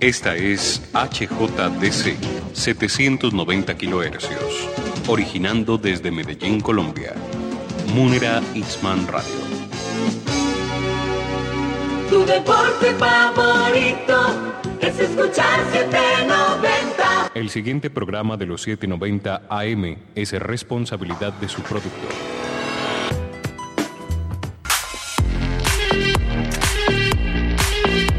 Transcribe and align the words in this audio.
Esta 0.00 0.36
es 0.36 0.82
HJDC 0.92 2.16
790 2.52 3.74
kHz, 3.76 5.08
originando 5.08 5.78
desde 5.78 6.10
Medellín, 6.10 6.60
Colombia. 6.60 7.14
Munera 7.94 8.42
Isman 8.54 9.06
Radio. 9.06 9.32
Tu 12.10 12.24
deporte 12.26 12.94
favorito 12.94 14.54
es 14.80 14.98
escuchar 14.98 15.60
790. 15.72 17.30
El 17.34 17.50
siguiente 17.50 17.88
programa 17.90 18.36
de 18.36 18.46
los 18.46 18.62
790 18.62 19.42
AM 19.48 19.96
es 20.14 20.32
responsabilidad 20.32 21.32
de 21.34 21.48
su 21.48 21.62
productor. 21.62 22.33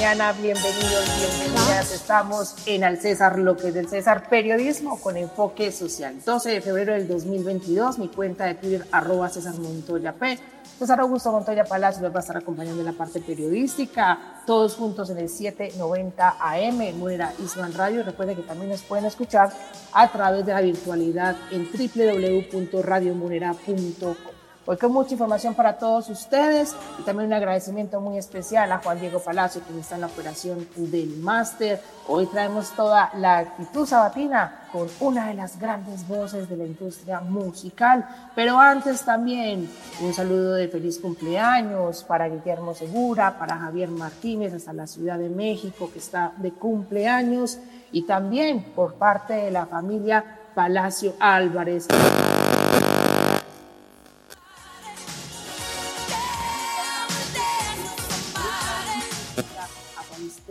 Mañana, 0.00 0.32
bienvenidos, 0.32 1.04
bienvenidas. 1.18 1.92
Estamos 1.92 2.56
en 2.64 2.84
Al 2.84 2.98
César, 2.98 3.38
lo 3.38 3.54
que 3.54 3.68
es 3.68 3.74
del 3.74 3.86
César, 3.86 4.30
periodismo 4.30 4.98
con 4.98 5.18
enfoque 5.18 5.70
social. 5.72 6.24
12 6.24 6.52
de 6.52 6.62
febrero 6.62 6.94
del 6.94 7.06
2022, 7.06 7.98
mi 7.98 8.08
cuenta 8.08 8.46
de 8.46 8.54
Twitter, 8.54 8.86
arroba 8.92 9.28
César 9.28 9.58
Montoya 9.58 10.14
P. 10.14 10.38
César 10.78 11.00
Augusto 11.00 11.30
Montoya 11.30 11.64
Palacio 11.64 12.00
les 12.00 12.10
va 12.10 12.16
a 12.16 12.20
estar 12.20 12.38
acompañando 12.38 12.80
en 12.80 12.86
la 12.86 12.94
parte 12.94 13.20
periodística, 13.20 14.40
todos 14.46 14.74
juntos 14.74 15.10
en 15.10 15.18
el 15.18 15.28
790 15.28 16.36
AM, 16.40 16.96
Muera 16.96 17.34
Isman 17.38 17.74
Radio. 17.74 18.02
Recuerden 18.02 18.36
que 18.36 18.42
también 18.42 18.70
nos 18.70 18.80
pueden 18.80 19.04
escuchar 19.04 19.52
a 19.92 20.10
través 20.10 20.46
de 20.46 20.54
la 20.54 20.62
virtualidad 20.62 21.36
en 21.50 21.68
www.radiomunera.com. 21.70 24.39
Hoy 24.70 24.76
con 24.76 24.92
mucha 24.92 25.14
información 25.14 25.54
para 25.54 25.78
todos 25.78 26.08
ustedes 26.10 26.76
y 26.96 27.02
también 27.02 27.26
un 27.26 27.32
agradecimiento 27.32 28.00
muy 28.00 28.18
especial 28.18 28.70
a 28.70 28.78
Juan 28.78 29.00
Diego 29.00 29.18
Palacio, 29.18 29.62
quien 29.62 29.80
está 29.80 29.96
en 29.96 30.02
la 30.02 30.06
operación 30.06 30.64
del 30.76 31.16
máster. 31.16 31.80
Hoy 32.06 32.26
traemos 32.26 32.70
toda 32.76 33.10
la 33.16 33.38
actitud 33.38 33.84
sabatina 33.84 34.68
con 34.70 34.86
una 35.00 35.26
de 35.26 35.34
las 35.34 35.58
grandes 35.58 36.06
voces 36.06 36.48
de 36.48 36.56
la 36.56 36.66
industria 36.66 37.18
musical. 37.20 38.06
Pero 38.36 38.60
antes 38.60 39.04
también 39.04 39.68
un 40.02 40.14
saludo 40.14 40.54
de 40.54 40.68
feliz 40.68 41.00
cumpleaños 41.00 42.04
para 42.04 42.28
Guillermo 42.28 42.72
Segura, 42.72 43.40
para 43.40 43.56
Javier 43.56 43.88
Martínez 43.88 44.54
hasta 44.54 44.72
la 44.72 44.86
Ciudad 44.86 45.18
de 45.18 45.30
México 45.30 45.90
que 45.92 45.98
está 45.98 46.32
de 46.36 46.52
cumpleaños 46.52 47.58
y 47.90 48.02
también 48.02 48.62
por 48.76 48.94
parte 48.94 49.34
de 49.34 49.50
la 49.50 49.66
familia 49.66 50.24
Palacio 50.54 51.14
Álvarez. 51.18 51.88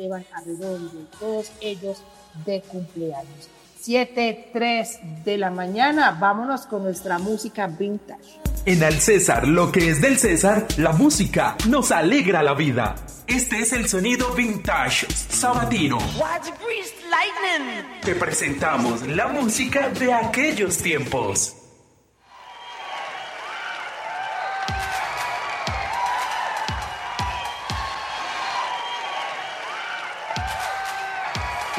Esteban 0.09 0.25
Arredondo, 0.33 1.07
todos 1.19 1.51
ellos 1.61 2.01
de 2.45 2.61
cumpleaños. 2.61 3.49
7.3 3.85 5.23
de 5.23 5.37
la 5.37 5.51
mañana, 5.51 6.17
vámonos 6.19 6.65
con 6.65 6.83
nuestra 6.83 7.17
música 7.17 7.67
vintage. 7.67 8.39
En 8.65 8.83
Al 8.83 8.99
César, 8.99 9.47
lo 9.47 9.71
que 9.71 9.89
es 9.89 10.01
del 10.01 10.17
César, 10.17 10.67
la 10.77 10.91
música 10.91 11.55
nos 11.69 11.91
alegra 11.91 12.43
la 12.43 12.53
vida. 12.53 12.95
Este 13.25 13.59
es 13.59 13.71
el 13.73 13.87
sonido 13.87 14.33
vintage 14.33 15.07
sabatino. 15.11 15.97
Te 18.03 18.15
presentamos 18.15 19.07
la 19.07 19.27
música 19.27 19.89
de 19.89 20.13
aquellos 20.13 20.77
tiempos. 20.77 21.58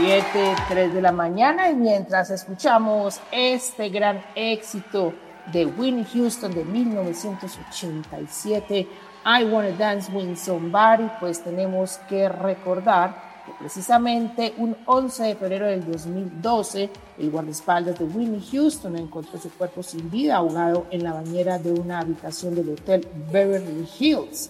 7, 0.02 0.54
3 0.70 0.94
de 0.94 1.02
la 1.02 1.12
mañana 1.12 1.68
y 1.68 1.74
mientras 1.74 2.30
escuchamos 2.30 3.20
este 3.30 3.90
gran 3.90 4.24
éxito 4.34 5.12
de 5.52 5.66
Winnie 5.66 6.06
Houston 6.14 6.54
de 6.54 6.64
1987, 6.64 8.88
I 9.26 9.44
Wanna 9.44 9.72
Dance 9.72 10.10
With 10.10 10.36
Somebody, 10.36 11.10
pues 11.20 11.44
tenemos 11.44 11.98
que 12.08 12.30
recordar 12.30 13.42
que 13.44 13.52
precisamente 13.58 14.54
un 14.56 14.74
11 14.86 15.22
de 15.22 15.36
febrero 15.36 15.66
del 15.66 15.84
2012, 15.84 16.88
el 17.18 17.30
guardaespaldas 17.30 17.98
de 17.98 18.06
Winnie 18.06 18.40
Houston 18.52 18.96
encontró 18.96 19.38
su 19.38 19.50
cuerpo 19.50 19.82
sin 19.82 20.10
vida 20.10 20.36
ahogado 20.36 20.86
en 20.90 21.04
la 21.04 21.12
bañera 21.12 21.58
de 21.58 21.72
una 21.72 21.98
habitación 21.98 22.54
del 22.54 22.70
hotel 22.70 23.06
Beverly 23.30 23.86
Hills. 23.98 24.48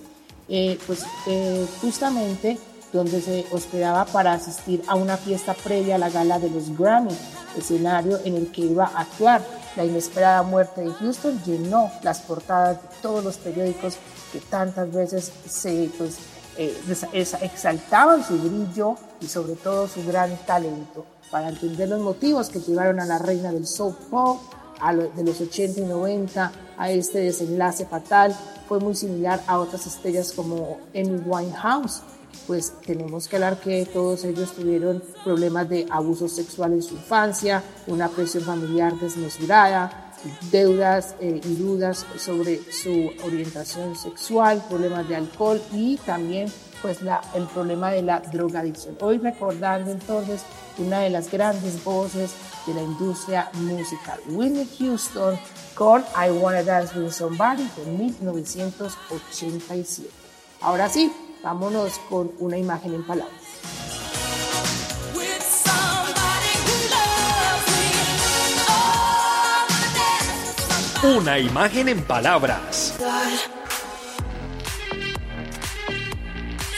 Eh, 0.52 0.78
pues 0.86 1.04
eh, 1.28 1.64
justamente 1.80 2.58
donde 2.92 3.20
se 3.20 3.46
hospedaba 3.52 4.04
para 4.04 4.32
asistir 4.32 4.82
a 4.88 4.94
una 4.94 5.16
fiesta 5.16 5.54
previa 5.54 5.94
a 5.94 5.98
la 5.98 6.10
gala 6.10 6.38
de 6.38 6.50
los 6.50 6.76
Grammy, 6.76 7.16
escenario 7.56 8.18
en 8.24 8.36
el 8.36 8.50
que 8.50 8.62
iba 8.62 8.86
a 8.86 9.02
actuar. 9.02 9.42
La 9.76 9.84
inesperada 9.84 10.42
muerte 10.42 10.82
de 10.82 10.92
Houston 10.92 11.40
llenó 11.44 11.90
las 12.02 12.20
portadas 12.20 12.82
de 12.82 12.88
todos 13.02 13.24
los 13.24 13.36
periódicos 13.36 13.96
que 14.32 14.40
tantas 14.40 14.92
veces 14.92 15.32
se 15.48 15.90
pues, 15.96 16.18
eh, 16.56 16.76
exaltaban 17.42 18.24
su 18.24 18.38
brillo 18.38 18.96
y 19.20 19.26
sobre 19.26 19.54
todo 19.54 19.86
su 19.86 20.04
gran 20.04 20.36
talento. 20.46 21.06
Para 21.30 21.48
entender 21.48 21.88
los 21.88 22.00
motivos 22.00 22.48
que 22.48 22.58
llevaron 22.58 22.98
a 23.00 23.06
la 23.06 23.18
reina 23.18 23.52
del 23.52 23.66
soul 23.66 23.94
pop 24.10 24.40
de 25.14 25.24
los 25.24 25.40
80 25.40 25.80
y 25.80 25.84
90 25.84 26.52
a 26.78 26.90
este 26.90 27.20
desenlace 27.20 27.86
fatal, 27.86 28.34
fue 28.66 28.80
muy 28.80 28.94
similar 28.94 29.42
a 29.46 29.58
otras 29.58 29.86
estrellas 29.86 30.32
como 30.32 30.78
Amy 30.94 31.20
Winehouse, 31.26 32.02
pues 32.46 32.72
tenemos 32.84 33.28
que 33.28 33.36
hablar 33.36 33.60
que 33.60 33.86
todos 33.86 34.24
ellos 34.24 34.52
tuvieron 34.52 35.02
problemas 35.24 35.68
de 35.68 35.86
abuso 35.90 36.28
sexual 36.28 36.72
en 36.72 36.82
su 36.82 36.94
infancia, 36.94 37.62
una 37.86 38.08
presión 38.08 38.44
familiar 38.44 38.98
desmesurada, 38.98 40.12
deudas 40.50 41.14
eh, 41.20 41.40
y 41.42 41.54
dudas 41.54 42.04
sobre 42.18 42.60
su 42.72 43.10
orientación 43.24 43.96
sexual, 43.96 44.62
problemas 44.68 45.08
de 45.08 45.16
alcohol 45.16 45.62
y 45.72 45.96
también 45.98 46.52
pues 46.82 46.98
el 47.34 47.46
problema 47.48 47.90
de 47.90 48.02
la 48.02 48.20
drogadicción. 48.20 48.96
Hoy 49.00 49.18
recordando 49.18 49.90
entonces 49.90 50.42
una 50.78 51.00
de 51.00 51.10
las 51.10 51.30
grandes 51.30 51.84
voces 51.84 52.30
de 52.66 52.72
la 52.74 52.82
industria 52.82 53.50
musical, 53.54 54.18
Whitney 54.28 54.66
Houston 54.78 55.38
con 55.74 56.02
I 56.16 56.30
Wanna 56.30 56.62
Dance 56.62 56.98
With 56.98 57.12
Somebody 57.12 57.68
de 57.76 57.84
1987. 57.92 60.08
Ahora 60.62 60.88
sí, 60.88 61.12
Vámonos 61.42 61.98
con 62.10 62.32
una 62.38 62.58
imagen 62.58 62.94
en 62.94 63.02
palabras. 63.02 63.40
Una 71.02 71.38
imagen 71.38 71.88
en 71.88 72.02
palabras. 72.04 72.94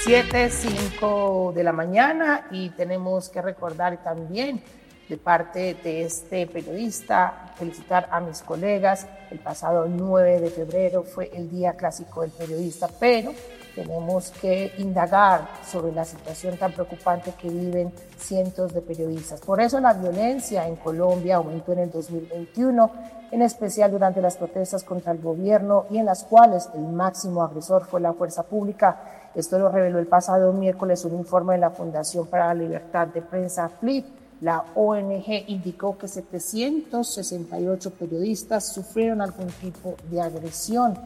7, 0.05 0.49
5 0.51 1.53
de 1.55 1.65
la 1.65 1.73
mañana 1.73 2.47
y 2.53 2.71
tenemos 2.71 3.29
que 3.29 3.43
recordar 3.43 4.03
también 4.05 4.63
de 5.09 5.17
parte 5.17 5.75
de 5.83 6.03
este 6.03 6.47
periodista, 6.47 7.53
felicitar 7.57 8.09
a 8.13 8.21
mis 8.21 8.43
colegas. 8.43 9.09
El 9.31 9.41
pasado 9.41 9.87
9 9.89 10.41
de 10.41 10.51
febrero 10.51 11.03
fue 11.03 11.31
el 11.35 11.51
Día 11.51 11.75
Clásico 11.75 12.23
del 12.23 12.31
Periodista, 12.31 12.89
pero 13.01 13.35
tenemos 13.75 14.31
que 14.41 14.73
indagar 14.79 15.49
sobre 15.67 15.93
la 15.93 16.05
situación 16.05 16.57
tan 16.57 16.73
preocupante 16.73 17.33
que 17.41 17.49
viven 17.49 17.93
cientos 18.19 18.73
de 18.73 18.81
periodistas. 18.81 19.41
Por 19.41 19.61
eso 19.61 19.81
la 19.81 19.93
violencia 19.93 20.67
en 20.67 20.77
Colombia 20.77 21.37
aumentó 21.37 21.73
en 21.73 21.81
el 21.81 21.91
2021, 21.91 22.91
en 23.31 23.43
especial 23.43 23.91
durante 23.91 24.21
las 24.21 24.37
protestas 24.37 24.85
contra 24.85 25.13
el 25.13 25.19
gobierno 25.19 25.87
y 25.91 25.99
en 25.99 26.07
las 26.07 26.25
cuales 26.25 26.69
el 26.75 26.83
máximo 26.83 27.43
agresor 27.43 27.87
fue 27.87 28.01
la 28.01 28.13
fuerza 28.13 28.43
pública. 28.43 29.31
Esto 29.35 29.59
lo 29.59 29.71
reveló 29.71 29.99
el 29.99 30.07
pasado 30.07 30.53
miércoles 30.53 31.05
un 31.05 31.15
informe 31.19 31.55
de 31.55 31.61
la 31.61 31.71
Fundación 31.71 32.27
para 32.27 32.49
la 32.49 32.55
Libertad 32.55 33.09
de 33.09 33.23
Prensa, 33.23 33.69
FLIP. 33.69 34.07
La 34.43 34.65
ONG 34.75 35.45
indicó 35.47 35.97
que 35.97 36.09
768 36.09 37.91
periodistas 37.93 38.73
sufrieron 38.73 39.23
algún 39.23 39.47
tipo 39.47 39.95
de 40.11 40.21
agresión 40.21 40.99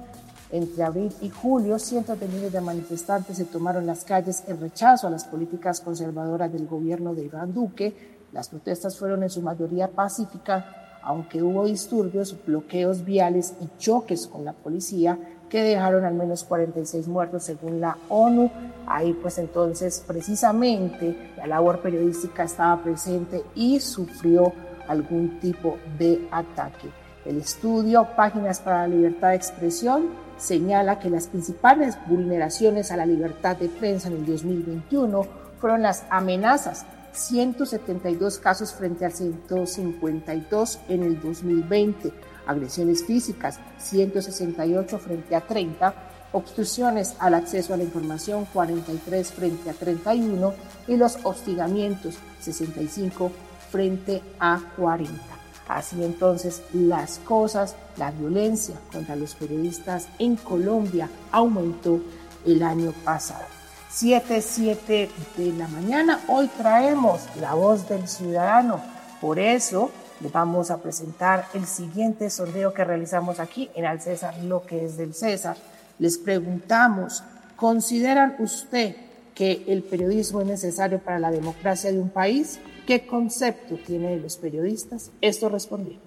entre 0.51 0.85
abril 0.85 1.13
y 1.21 1.29
julio, 1.29 1.79
cientos 1.79 2.21
de 2.21 2.29
miles 2.29 2.53
de 2.53 2.61
manifestantes 2.61 3.37
se 3.37 3.45
tomaron 3.45 3.87
las 3.87 4.05
calles 4.05 4.45
en 4.47 4.61
rechazo 4.61 5.07
a 5.07 5.11
las 5.11 5.25
políticas 5.25 5.81
conservadoras 5.81 6.53
del 6.53 6.67
gobierno 6.67 7.15
de 7.15 7.25
Iván 7.25 7.53
Duque. 7.53 8.17
Las 8.33 8.49
protestas 8.49 8.97
fueron 8.97 9.23
en 9.23 9.31
su 9.31 9.43
mayoría 9.43 9.89
pacíficas, 9.89 10.65
aunque 11.03 11.43
hubo 11.43 11.65
disturbios, 11.65 12.37
bloqueos 12.47 13.05
viales 13.05 13.55
y 13.61 13.69
choques 13.79 14.27
con 14.27 14.45
la 14.45 14.53
policía 14.53 15.19
que 15.49 15.63
dejaron 15.63 16.05
al 16.05 16.15
menos 16.15 16.45
46 16.45 17.09
muertos 17.09 17.45
según 17.45 17.81
la 17.81 17.97
ONU. 18.09 18.51
Ahí 18.87 19.13
pues 19.15 19.39
entonces 19.39 20.05
precisamente 20.07 21.33
la 21.37 21.47
labor 21.47 21.81
periodística 21.81 22.45
estaba 22.45 22.83
presente 22.83 23.43
y 23.55 23.81
sufrió 23.81 24.53
algún 24.87 25.41
tipo 25.41 25.77
de 25.99 26.29
ataque. 26.31 26.89
El 27.25 27.39
estudio 27.39 28.07
Páginas 28.17 28.61
para 28.61 28.83
la 28.83 28.89
Libertad 28.89 29.31
de 29.31 29.37
Expresión 29.37 30.26
señala 30.39 30.99
que 30.99 31.11
las 31.11 31.29
principales 31.29 31.97
vulneraciones 32.07 32.91
a 32.91 32.97
la 32.97 33.07
libertad 33.07 33.57
de 33.57 33.69
prensa 33.69 34.09
en 34.09 34.17
el 34.17 34.27
2021 34.27 35.27
fueron 35.61 35.83
las 35.83 36.05
amenazas, 36.11 36.85
172 37.13 38.39
casos 38.39 38.73
frente 38.73 39.07
a 39.07 39.11
152 39.11 40.81
en 40.89 41.03
el 41.03 41.21
2020, 41.21 42.13
agresiones 42.47 43.05
físicas, 43.05 43.59
168 43.79 44.99
frente 44.99 45.35
a 45.35 45.41
30, 45.41 45.95
obstrucciones 46.33 47.17
al 47.19 47.35
acceso 47.35 47.73
a 47.73 47.79
la 47.79 47.85
información, 47.85 48.47
43 48.53 49.33
frente 49.33 49.71
a 49.71 49.73
31, 49.73 50.53
y 50.89 50.97
los 50.97 51.19
hostigamientos, 51.25 52.17
65 52.41 53.33
frente 53.71 54.23
a 54.39 54.61
40. 54.77 55.36
Así 55.69 56.03
entonces 56.03 56.63
las 56.73 57.19
cosas, 57.19 57.75
la 57.97 58.11
violencia 58.13 58.77
contra 58.93 59.17
los 59.17 59.35
periodistas 59.35 60.09
en 60.19 60.37
Colombia 60.37 61.09
aumentó 61.33 62.01
el 62.45 62.63
año 62.63 62.93
pasado. 63.05 63.45
7, 63.91 64.43
7 64.43 65.11
de 65.37 65.53
la 65.53 65.67
mañana, 65.69 66.21
hoy 66.29 66.49
traemos 66.49 67.23
la 67.41 67.55
voz 67.55 67.89
del 67.89 68.07
ciudadano. 68.07 68.81
Por 69.21 69.39
eso 69.39 69.91
le 70.21 70.29
vamos 70.29 70.71
a 70.71 70.79
presentar 70.79 71.47
el 71.55 71.67
siguiente 71.67 72.31
sondeo 72.31 72.73
que 72.73 72.85
realizamos 72.85 73.41
aquí 73.41 73.71
en 73.75 73.87
Al 73.87 74.01
César, 74.01 74.37
lo 74.45 74.65
que 74.65 74.85
es 74.85 74.97
del 74.97 75.15
César. 75.15 75.57
Les 75.99 76.19
preguntamos, 76.19 77.25
¿consideran 77.57 78.37
usted 78.39 78.97
que 79.35 79.65
el 79.67 79.83
periodismo 79.83 80.43
es 80.43 80.47
necesario 80.47 80.99
para 80.99 81.19
la 81.19 81.31
democracia 81.31 81.91
de 81.91 81.99
un 81.99 82.11
país? 82.11 82.61
¿Qué 82.87 83.05
concepto 83.05 83.75
tienen 83.85 84.23
los 84.23 84.37
periodistas? 84.37 85.11
Esto 85.21 85.49
respondió. 85.49 85.99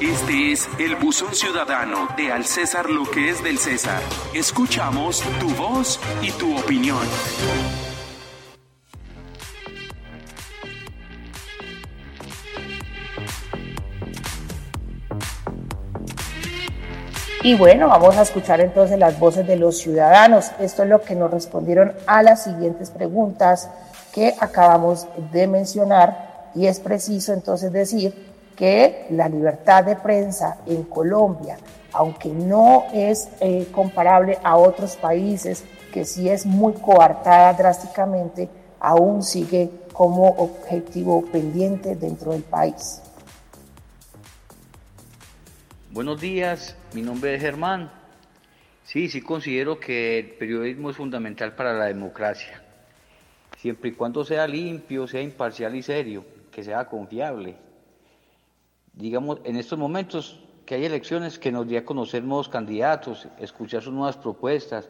Este 0.00 0.52
es 0.52 0.66
el 0.78 0.96
buzón 0.96 1.34
ciudadano 1.34 2.08
de 2.16 2.32
Al 2.32 2.46
César 2.46 2.88
lo 2.88 3.04
que 3.10 3.28
es 3.28 3.44
del 3.44 3.58
César. 3.58 4.00
Escuchamos 4.32 5.22
tu 5.38 5.50
voz 5.50 6.00
y 6.22 6.30
tu 6.30 6.56
opinión. 6.56 7.06
Y 17.42 17.54
bueno, 17.54 17.88
vamos 17.88 18.16
a 18.16 18.22
escuchar 18.22 18.62
entonces 18.62 18.98
las 18.98 19.18
voces 19.18 19.46
de 19.46 19.56
los 19.56 19.76
ciudadanos. 19.76 20.52
Esto 20.58 20.84
es 20.84 20.88
lo 20.88 21.02
que 21.02 21.14
nos 21.14 21.30
respondieron 21.30 21.92
a 22.06 22.22
las 22.22 22.44
siguientes 22.44 22.90
preguntas 22.90 23.68
que 24.12 24.34
acabamos 24.38 25.06
de 25.32 25.46
mencionar 25.46 26.50
y 26.54 26.66
es 26.66 26.80
preciso 26.80 27.32
entonces 27.32 27.72
decir 27.72 28.14
que 28.56 29.06
la 29.10 29.28
libertad 29.28 29.84
de 29.84 29.96
prensa 29.96 30.58
en 30.66 30.82
Colombia, 30.84 31.56
aunque 31.92 32.28
no 32.28 32.84
es 32.92 33.28
eh, 33.40 33.66
comparable 33.72 34.38
a 34.44 34.56
otros 34.56 34.96
países, 34.96 35.64
que 35.92 36.04
sí 36.04 36.28
es 36.28 36.44
muy 36.44 36.74
coartada 36.74 37.54
drásticamente, 37.54 38.48
aún 38.78 39.22
sigue 39.22 39.70
como 39.92 40.28
objetivo 40.28 41.24
pendiente 41.26 41.96
dentro 41.96 42.32
del 42.32 42.42
país. 42.42 43.00
Buenos 45.90 46.20
días, 46.20 46.76
mi 46.94 47.02
nombre 47.02 47.34
es 47.34 47.40
Germán. 47.40 47.90
Sí, 48.84 49.08
sí 49.08 49.22
considero 49.22 49.78
que 49.78 50.18
el 50.18 50.30
periodismo 50.32 50.90
es 50.90 50.96
fundamental 50.96 51.54
para 51.54 51.72
la 51.74 51.86
democracia 51.86 52.62
siempre 53.62 53.90
y 53.90 53.92
cuando 53.92 54.24
sea 54.24 54.48
limpio, 54.48 55.06
sea 55.06 55.22
imparcial 55.22 55.76
y 55.76 55.82
serio, 55.82 56.24
que 56.50 56.64
sea 56.64 56.88
confiable. 56.88 57.54
Digamos, 58.92 59.38
en 59.44 59.54
estos 59.54 59.78
momentos 59.78 60.40
que 60.66 60.74
hay 60.74 60.84
elecciones 60.84 61.38
que 61.38 61.52
nos 61.52 61.68
dé 61.68 61.78
a 61.78 61.84
conocer 61.84 62.24
nuevos 62.24 62.48
candidatos, 62.48 63.28
escuchar 63.38 63.80
sus 63.80 63.92
nuevas 63.92 64.16
propuestas, 64.16 64.88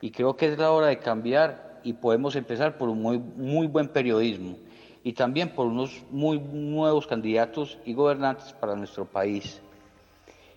y 0.00 0.10
creo 0.10 0.34
que 0.36 0.46
es 0.46 0.58
la 0.58 0.72
hora 0.72 0.86
de 0.86 0.98
cambiar 1.00 1.80
y 1.84 1.92
podemos 1.92 2.34
empezar 2.34 2.78
por 2.78 2.88
un 2.88 3.02
muy, 3.02 3.18
muy 3.18 3.66
buen 3.66 3.88
periodismo 3.88 4.56
y 5.02 5.12
también 5.12 5.50
por 5.50 5.66
unos 5.66 6.02
muy 6.10 6.38
nuevos 6.38 7.06
candidatos 7.06 7.76
y 7.84 7.92
gobernantes 7.92 8.54
para 8.54 8.74
nuestro 8.74 9.04
país. 9.04 9.60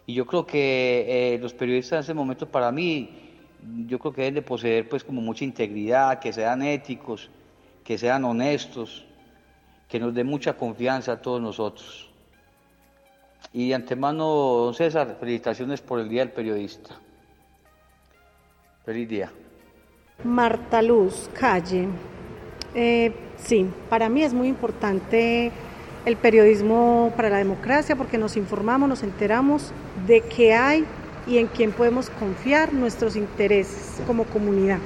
Y 0.06 0.14
yo 0.14 0.26
creo 0.26 0.46
que 0.46 1.34
eh, 1.34 1.38
los 1.40 1.54
periodistas 1.54 1.98
en 1.98 2.00
ese 2.00 2.14
momento, 2.14 2.48
para 2.48 2.72
mí, 2.72 3.10
yo 3.88 4.00
creo 4.00 4.14
que 4.14 4.22
deben 4.22 4.36
de 4.36 4.42
poseer 4.42 4.88
pues 4.88 5.04
como 5.04 5.20
mucha 5.20 5.44
integridad, 5.44 6.20
que 6.20 6.32
sean 6.32 6.62
éticos, 6.62 7.30
que 7.88 7.98
sean 7.98 8.26
honestos, 8.26 9.06
que 9.88 9.98
nos 9.98 10.14
dé 10.14 10.26
mucha 10.26 10.58
confianza 10.58 11.14
a 11.14 11.22
todos 11.22 11.42
nosotros. 11.42 12.12
Y 13.54 13.70
de 13.70 13.76
antemano, 13.76 14.26
don 14.26 14.74
César, 14.74 15.16
felicitaciones 15.18 15.80
por 15.80 16.02
el 16.02 16.10
Día 16.10 16.20
del 16.20 16.34
Periodista. 16.34 16.96
Feliz 18.84 19.08
día. 19.08 19.32
Marta 20.26 20.82
Luz, 20.82 21.30
calle. 21.34 21.88
Eh, 22.76 23.14
sí, 23.38 23.66
para 23.90 24.10
mí 24.10 24.22
es 24.22 24.34
muy 24.34 24.50
importante 24.50 25.54
el 26.04 26.18
periodismo 26.18 27.14
para 27.16 27.30
la 27.30 27.38
democracia 27.38 27.96
porque 27.96 28.18
nos 28.18 28.36
informamos, 28.36 28.90
nos 28.90 29.04
enteramos 29.04 29.72
de 30.06 30.20
qué 30.20 30.54
hay 30.54 30.84
y 31.26 31.38
en 31.38 31.48
quién 31.48 31.72
podemos 31.72 32.10
confiar 32.10 32.74
nuestros 32.74 33.16
intereses 33.16 34.02
como 34.06 34.26
comunidad. 34.26 34.80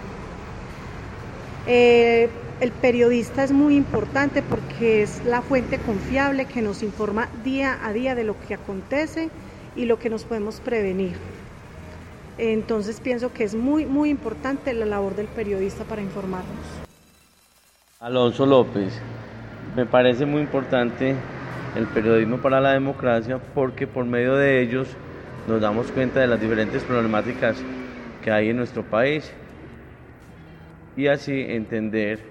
Eh, 1.65 2.29
el 2.61 2.71
periodista 2.71 3.43
es 3.43 3.51
muy 3.51 3.75
importante 3.75 4.43
porque 4.43 5.01
es 5.01 5.25
la 5.25 5.41
fuente 5.41 5.79
confiable 5.79 6.45
que 6.45 6.61
nos 6.61 6.83
informa 6.83 7.27
día 7.43 7.79
a 7.83 7.91
día 7.91 8.13
de 8.13 8.23
lo 8.23 8.39
que 8.39 8.53
acontece 8.53 9.31
y 9.75 9.85
lo 9.85 9.97
que 9.97 10.11
nos 10.11 10.25
podemos 10.25 10.59
prevenir. 10.59 11.13
Entonces 12.37 12.99
pienso 12.99 13.33
que 13.33 13.43
es 13.43 13.55
muy, 13.55 13.87
muy 13.87 14.11
importante 14.11 14.73
la 14.73 14.85
labor 14.85 15.15
del 15.15 15.25
periodista 15.25 15.85
para 15.85 16.03
informarnos. 16.03 16.55
Alonso 17.99 18.45
López, 18.45 18.93
me 19.75 19.87
parece 19.87 20.27
muy 20.27 20.41
importante 20.41 21.15
el 21.75 21.87
periodismo 21.87 22.37
para 22.37 22.61
la 22.61 22.73
democracia 22.73 23.39
porque 23.55 23.87
por 23.87 24.05
medio 24.05 24.35
de 24.35 24.61
ellos 24.61 24.87
nos 25.47 25.61
damos 25.61 25.91
cuenta 25.91 26.19
de 26.19 26.27
las 26.27 26.39
diferentes 26.39 26.83
problemáticas 26.83 27.57
que 28.23 28.29
hay 28.29 28.49
en 28.49 28.57
nuestro 28.57 28.83
país 28.83 29.31
y 30.95 31.07
así 31.07 31.41
entender 31.47 32.30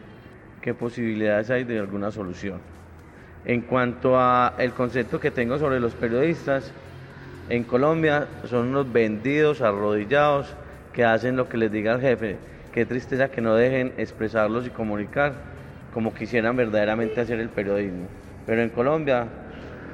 qué 0.60 0.74
posibilidades 0.74 1.50
hay 1.50 1.64
de 1.64 1.78
alguna 1.78 2.10
solución. 2.10 2.60
En 3.44 3.62
cuanto 3.62 4.18
a 4.18 4.54
el 4.58 4.72
concepto 4.72 5.18
que 5.18 5.30
tengo 5.30 5.58
sobre 5.58 5.80
los 5.80 5.94
periodistas, 5.94 6.72
en 7.48 7.64
Colombia 7.64 8.28
son 8.44 8.68
unos 8.68 8.92
vendidos, 8.92 9.62
arrodillados, 9.62 10.54
que 10.92 11.04
hacen 11.04 11.36
lo 11.36 11.48
que 11.48 11.56
les 11.56 11.72
diga 11.72 11.94
el 11.94 12.00
jefe. 12.00 12.36
Qué 12.72 12.84
tristeza 12.84 13.30
que 13.30 13.40
no 13.40 13.54
dejen 13.54 13.92
expresarlos 13.96 14.66
y 14.66 14.70
comunicar 14.70 15.32
como 15.92 16.14
quisieran 16.14 16.56
verdaderamente 16.56 17.20
hacer 17.20 17.40
el 17.40 17.48
periodismo. 17.48 18.06
Pero 18.46 18.62
en 18.62 18.70
Colombia, 18.70 19.26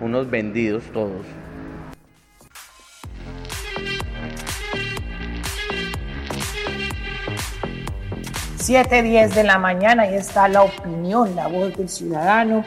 unos 0.00 0.28
vendidos 0.28 0.84
todos. 0.92 1.24
7.10 8.66 9.32
de 9.32 9.44
la 9.44 9.58
mañana, 9.58 10.02
ahí 10.02 10.16
está 10.16 10.48
la 10.48 10.64
opinión, 10.64 11.36
la 11.36 11.46
voz 11.46 11.76
del 11.76 11.88
ciudadano. 11.88 12.64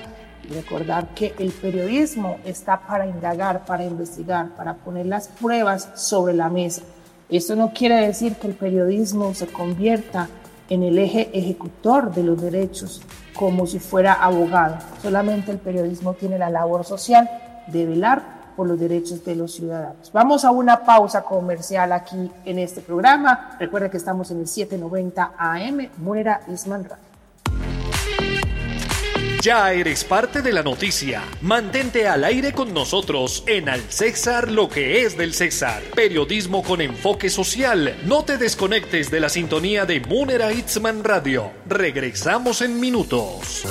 Recordar 0.49 1.09
que 1.09 1.33
el 1.37 1.51
periodismo 1.51 2.37
está 2.45 2.79
para 2.79 3.05
indagar, 3.05 3.65
para 3.65 3.83
investigar, 3.83 4.55
para 4.55 4.75
poner 4.75 5.07
las 5.07 5.27
pruebas 5.27 5.89
sobre 5.95 6.33
la 6.33 6.47
mesa. 6.47 6.83
Esto 7.27 7.57
no 7.57 7.73
quiere 7.73 7.97
decir 7.97 8.35
que 8.35 8.47
el 8.47 8.53
periodismo 8.53 9.33
se 9.33 9.47
convierta 9.47 10.29
en 10.69 10.83
el 10.83 10.97
eje 10.97 11.31
ejecutor 11.37 12.13
de 12.13 12.23
los 12.23 12.41
derechos 12.41 13.01
como 13.35 13.67
si 13.67 13.79
fuera 13.79 14.13
abogado. 14.13 14.77
Solamente 15.01 15.51
el 15.51 15.57
periodismo 15.57 16.13
tiene 16.13 16.39
la 16.39 16.49
labor 16.49 16.85
social 16.85 17.29
de 17.67 17.85
velar 17.85 18.38
por 18.59 18.67
los 18.67 18.77
derechos 18.77 19.23
de 19.23 19.37
los 19.37 19.53
ciudadanos. 19.53 20.11
Vamos 20.11 20.43
a 20.43 20.51
una 20.51 20.83
pausa 20.83 21.21
comercial 21.21 21.93
aquí 21.93 22.29
en 22.43 22.59
este 22.59 22.81
programa. 22.81 23.55
Recuerda 23.57 23.89
que 23.89 23.95
estamos 23.95 24.31
en 24.31 24.41
el 24.41 24.47
790 24.49 25.31
AM, 25.37 25.87
Munera 25.95 26.41
Isman 26.49 26.83
Radio. 26.83 26.97
Ya 29.41 29.71
eres 29.71 30.03
parte 30.03 30.41
de 30.41 30.51
la 30.51 30.61
noticia. 30.61 31.23
Mantente 31.39 32.09
al 32.09 32.25
aire 32.25 32.51
con 32.51 32.73
nosotros 32.73 33.45
en 33.47 33.69
Al 33.69 33.79
César 33.79 34.51
lo 34.51 34.67
que 34.67 35.03
es 35.05 35.15
del 35.15 35.33
César. 35.33 35.81
Periodismo 35.95 36.61
con 36.61 36.81
enfoque 36.81 37.29
social. 37.29 37.95
No 38.03 38.25
te 38.25 38.37
desconectes 38.37 39.09
de 39.09 39.21
la 39.21 39.29
sintonía 39.29 39.85
de 39.85 40.01
Munera 40.01 40.51
Itzman 40.51 41.05
Radio. 41.05 41.49
Regresamos 41.65 42.61
en 42.61 42.77
minutos. 42.77 43.63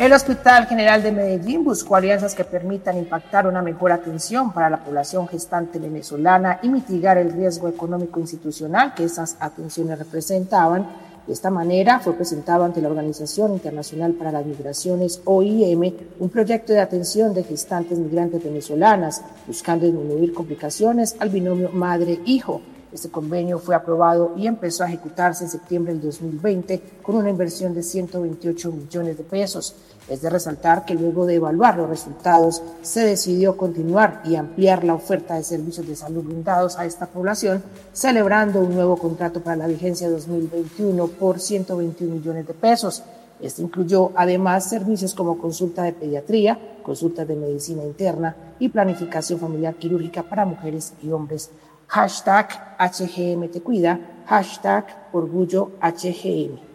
El 0.00 0.14
Hospital 0.14 0.66
General 0.66 1.02
de 1.02 1.12
Medellín 1.12 1.62
buscó 1.62 1.94
alianzas 1.94 2.34
que 2.34 2.42
permitan 2.42 2.96
impactar 2.96 3.46
una 3.46 3.60
mejor 3.60 3.92
atención 3.92 4.50
para 4.50 4.70
la 4.70 4.82
población 4.82 5.28
gestante 5.28 5.78
venezolana 5.78 6.58
y 6.62 6.70
mitigar 6.70 7.18
el 7.18 7.30
riesgo 7.30 7.68
económico 7.68 8.18
institucional 8.18 8.94
que 8.94 9.04
esas 9.04 9.36
atenciones 9.40 9.98
representaban. 9.98 10.86
De 11.26 11.34
esta 11.34 11.50
manera 11.50 12.00
fue 12.00 12.14
presentado 12.14 12.64
ante 12.64 12.80
la 12.80 12.88
Organización 12.88 13.52
Internacional 13.52 14.14
para 14.14 14.32
las 14.32 14.46
Migraciones, 14.46 15.20
OIM, 15.26 15.92
un 16.18 16.30
proyecto 16.30 16.72
de 16.72 16.80
atención 16.80 17.34
de 17.34 17.44
gestantes 17.44 17.98
migrantes 17.98 18.42
venezolanas, 18.42 19.22
buscando 19.46 19.84
disminuir 19.84 20.32
complicaciones 20.32 21.14
al 21.18 21.28
binomio 21.28 21.68
madre-hijo 21.74 22.62
este 22.92 23.08
convenio 23.08 23.60
fue 23.60 23.76
aprobado 23.76 24.32
y 24.36 24.48
empezó 24.48 24.82
a 24.82 24.88
ejecutarse 24.88 25.44
en 25.44 25.50
septiembre 25.50 25.92
del 25.92 26.02
2020 26.02 26.82
con 27.02 27.16
una 27.16 27.30
inversión 27.30 27.72
de 27.72 27.84
128 27.84 28.72
millones 28.72 29.16
de 29.16 29.22
pesos. 29.22 29.76
Es 30.08 30.22
de 30.22 30.30
resaltar 30.30 30.84
que 30.84 30.94
luego 30.94 31.24
de 31.24 31.36
evaluar 31.36 31.76
los 31.76 31.88
resultados 31.88 32.62
se 32.82 33.04
decidió 33.04 33.56
continuar 33.56 34.22
y 34.24 34.34
ampliar 34.34 34.82
la 34.82 34.94
oferta 34.94 35.36
de 35.36 35.44
servicios 35.44 35.86
de 35.86 35.94
salud 35.94 36.24
brindados 36.24 36.76
a 36.78 36.84
esta 36.84 37.06
población, 37.06 37.62
celebrando 37.92 38.60
un 38.60 38.74
nuevo 38.74 38.96
contrato 38.96 39.40
para 39.40 39.56
la 39.56 39.66
vigencia 39.68 40.10
2021 40.10 41.06
por 41.06 41.38
121 41.38 42.16
millones 42.16 42.46
de 42.48 42.54
pesos. 42.54 43.04
Este 43.40 43.62
incluyó 43.62 44.10
además 44.16 44.68
servicios 44.68 45.14
como 45.14 45.38
consulta 45.38 45.84
de 45.84 45.92
pediatría, 45.92 46.58
consultas 46.82 47.26
de 47.26 47.36
medicina 47.36 47.84
interna 47.84 48.34
y 48.58 48.68
planificación 48.68 49.38
familiar 49.38 49.76
quirúrgica 49.76 50.24
para 50.24 50.44
mujeres 50.44 50.92
y 51.02 51.10
hombres 51.10 51.50
hashtag 51.90 52.46
HGM 52.78 53.48
te 53.50 53.60
cuida, 53.60 53.98
hashtag 54.26 54.84
orgullo 55.12 55.72
HGM. 55.82 56.69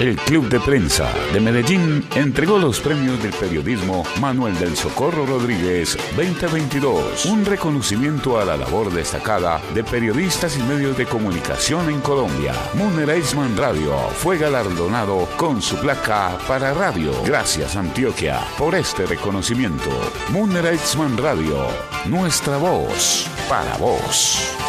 El 0.00 0.16
Club 0.16 0.48
de 0.48 0.58
Prensa 0.60 1.08
de 1.32 1.40
Medellín 1.40 2.04
entregó 2.14 2.58
los 2.58 2.80
premios 2.80 3.22
del 3.22 3.32
periodismo 3.32 4.02
Manuel 4.20 4.58
del 4.58 4.76
Socorro 4.76 5.24
Rodríguez 5.24 5.96
2022, 6.16 7.26
un 7.26 7.44
reconocimiento 7.44 8.38
a 8.38 8.44
la 8.44 8.56
labor 8.56 8.92
destacada 8.92 9.62
de 9.72 9.84
periodistas 9.84 10.58
y 10.58 10.62
medios 10.62 10.96
de 10.96 11.06
comunicación 11.06 11.90
en 11.90 12.00
Colombia. 12.00 12.54
Muner 12.74 13.10
Eisman 13.10 13.56
Radio 13.56 13.96
fue 14.16 14.36
galardonado 14.36 15.28
con 15.36 15.62
su 15.62 15.76
placa 15.76 16.38
para 16.48 16.74
radio. 16.74 17.12
Gracias 17.24 17.76
Antioquia 17.76 18.40
por 18.58 18.74
este 18.74 19.06
reconocimiento. 19.06 19.90
Muner 20.30 20.66
Eisman 20.66 21.16
Radio, 21.16 21.68
nuestra 22.06 22.56
voz 22.56 23.28
para 23.48 23.76
vos. 23.76 24.63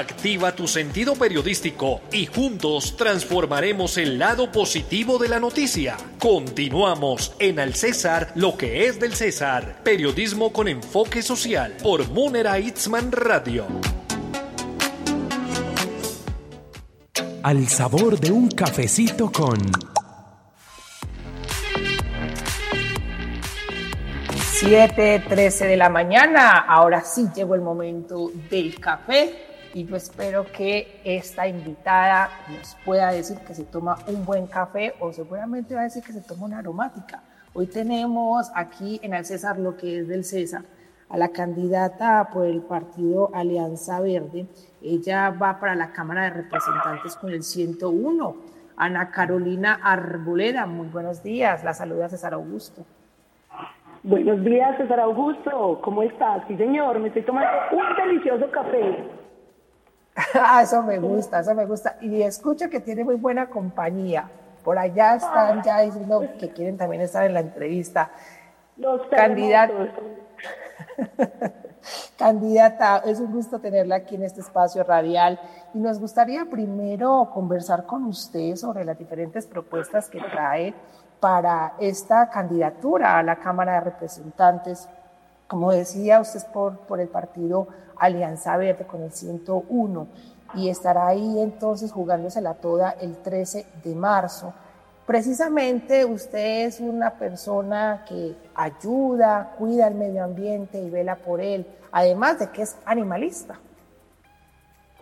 Activa 0.00 0.52
tu 0.52 0.66
sentido 0.66 1.14
periodístico 1.14 2.00
y 2.10 2.24
juntos 2.24 2.96
transformaremos 2.96 3.98
el 3.98 4.18
lado 4.18 4.50
positivo 4.50 5.18
de 5.18 5.28
la 5.28 5.38
noticia. 5.38 5.98
Continuamos 6.18 7.34
en 7.38 7.60
Al 7.60 7.74
César, 7.74 8.32
lo 8.34 8.56
que 8.56 8.86
es 8.86 8.98
del 8.98 9.14
César. 9.14 9.82
Periodismo 9.84 10.54
con 10.54 10.68
enfoque 10.68 11.20
social 11.20 11.76
por 11.82 12.08
Munera 12.08 12.58
Itzman 12.58 13.12
Radio. 13.12 13.66
Al 17.42 17.68
sabor 17.68 18.18
de 18.18 18.32
un 18.32 18.48
cafecito 18.48 19.30
con... 19.30 19.58
7:13 24.62 25.66
de 25.66 25.76
la 25.76 25.90
mañana. 25.90 26.56
Ahora 26.60 27.02
sí 27.02 27.26
llegó 27.34 27.54
el 27.54 27.60
momento 27.60 28.30
del 28.48 28.80
café 28.80 29.49
y 29.72 29.84
yo 29.84 29.96
espero 29.96 30.44
que 30.50 31.00
esta 31.04 31.46
invitada 31.46 32.30
nos 32.48 32.76
pueda 32.84 33.12
decir 33.12 33.38
que 33.38 33.54
se 33.54 33.64
toma 33.64 33.98
un 34.08 34.24
buen 34.24 34.46
café 34.46 34.94
o 34.98 35.12
seguramente 35.12 35.74
va 35.74 35.82
a 35.82 35.84
decir 35.84 36.02
que 36.02 36.12
se 36.12 36.20
toma 36.20 36.46
una 36.46 36.58
aromática. 36.58 37.22
Hoy 37.52 37.66
tenemos 37.66 38.50
aquí 38.54 39.00
en 39.02 39.14
el 39.14 39.24
César 39.24 39.58
lo 39.58 39.76
que 39.76 40.00
es 40.00 40.08
del 40.08 40.24
César 40.24 40.62
a 41.08 41.16
la 41.16 41.28
candidata 41.28 42.30
por 42.32 42.46
el 42.46 42.62
partido 42.62 43.30
Alianza 43.34 44.00
Verde. 44.00 44.46
Ella 44.82 45.30
va 45.30 45.58
para 45.58 45.74
la 45.74 45.92
Cámara 45.92 46.24
de 46.24 46.30
Representantes 46.30 47.16
con 47.16 47.30
el 47.30 47.42
101. 47.42 48.36
Ana 48.76 49.10
Carolina 49.10 49.80
Arboleda, 49.82 50.66
muy 50.66 50.88
buenos 50.88 51.22
días. 51.22 51.64
La 51.64 51.74
saluda 51.74 52.08
César 52.08 52.34
Augusto. 52.34 52.84
Buenos 54.02 54.42
días, 54.42 54.78
César 54.78 55.00
Augusto. 55.00 55.80
¿Cómo 55.82 56.02
estás? 56.02 56.42
Sí, 56.48 56.56
señor, 56.56 56.98
me 57.00 57.08
estoy 57.08 57.22
tomando 57.22 57.50
un 57.72 57.96
delicioso 57.96 58.50
café. 58.50 59.19
Ah, 60.34 60.62
eso 60.62 60.82
me 60.82 60.98
gusta, 60.98 61.40
eso 61.40 61.54
me 61.54 61.66
gusta. 61.66 61.96
Y 62.00 62.22
escucho 62.22 62.68
que 62.68 62.80
tiene 62.80 63.04
muy 63.04 63.16
buena 63.16 63.48
compañía. 63.48 64.30
Por 64.64 64.78
allá 64.78 65.16
están 65.16 65.62
ya 65.62 65.80
diciendo 65.80 66.22
que 66.38 66.50
quieren 66.50 66.76
también 66.76 67.02
estar 67.02 67.24
en 67.24 67.34
la 67.34 67.40
entrevista. 67.40 68.10
Los 68.76 69.06
Candidata, 69.08 69.72
Candidata, 72.18 73.02
es 73.06 73.20
un 73.20 73.32
gusto 73.32 73.58
tenerla 73.58 73.96
aquí 73.96 74.14
en 74.16 74.24
este 74.24 74.40
espacio 74.40 74.84
radial 74.84 75.40
y 75.74 75.78
nos 75.78 75.98
gustaría 75.98 76.44
primero 76.44 77.30
conversar 77.32 77.86
con 77.86 78.04
usted 78.04 78.56
sobre 78.56 78.84
las 78.84 78.98
diferentes 78.98 79.46
propuestas 79.46 80.08
que 80.08 80.20
trae 80.20 80.74
para 81.20 81.74
esta 81.78 82.28
candidatura 82.30 83.18
a 83.18 83.22
la 83.22 83.36
Cámara 83.36 83.74
de 83.74 83.80
Representantes. 83.80 84.88
Como 85.46 85.72
decía, 85.72 86.20
usted 86.20 86.38
es 86.38 86.44
por, 86.44 86.78
por 86.80 87.00
el 87.00 87.08
partido 87.08 87.68
Alianza 88.00 88.56
Verde 88.56 88.86
con 88.86 89.02
el 89.02 89.12
101 89.12 90.06
y 90.54 90.68
estará 90.68 91.06
ahí 91.06 91.40
entonces 91.40 91.92
jugándosela 91.92 92.54
toda 92.54 92.90
el 93.00 93.16
13 93.18 93.66
de 93.84 93.94
marzo. 93.94 94.52
Precisamente 95.06 96.04
usted 96.04 96.66
es 96.66 96.80
una 96.80 97.10
persona 97.10 98.04
que 98.08 98.34
ayuda, 98.54 99.54
cuida 99.58 99.88
el 99.88 99.94
medio 99.94 100.24
ambiente 100.24 100.80
y 100.80 100.88
vela 100.90 101.16
por 101.16 101.40
él, 101.40 101.66
además 101.92 102.38
de 102.38 102.50
que 102.50 102.62
es 102.62 102.76
animalista. 102.84 103.58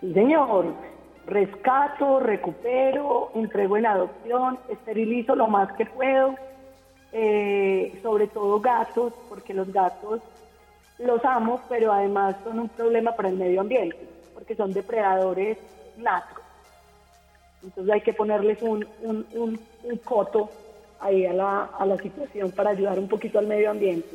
Sí, 0.00 0.12
señor. 0.12 0.74
Rescato, 1.26 2.20
recupero, 2.20 3.32
entrego 3.34 3.76
en 3.76 3.84
adopción, 3.84 4.58
esterilizo 4.70 5.34
lo 5.34 5.46
más 5.46 5.70
que 5.74 5.84
puedo, 5.84 6.34
eh, 7.12 8.00
sobre 8.02 8.28
todo 8.28 8.60
gatos, 8.60 9.12
porque 9.28 9.52
los 9.52 9.70
gatos 9.70 10.22
los 10.98 11.24
amo, 11.24 11.60
pero 11.68 11.92
además 11.92 12.36
son 12.44 12.58
un 12.60 12.68
problema 12.68 13.12
para 13.14 13.28
el 13.28 13.36
medio 13.36 13.60
ambiente, 13.60 13.98
porque 14.34 14.54
son 14.54 14.72
depredadores 14.72 15.58
natos. 15.96 16.42
Entonces 17.62 17.92
hay 17.92 18.00
que 18.00 18.12
ponerles 18.12 18.62
un, 18.62 18.86
un, 19.02 19.26
un, 19.34 19.96
coto 20.04 20.48
ahí 21.00 21.26
a 21.26 21.32
la, 21.32 21.64
a 21.64 21.86
la 21.86 21.96
situación 21.98 22.52
para 22.52 22.70
ayudar 22.70 22.98
un 22.98 23.08
poquito 23.08 23.38
al 23.38 23.46
medio 23.46 23.70
ambiente. 23.70 24.08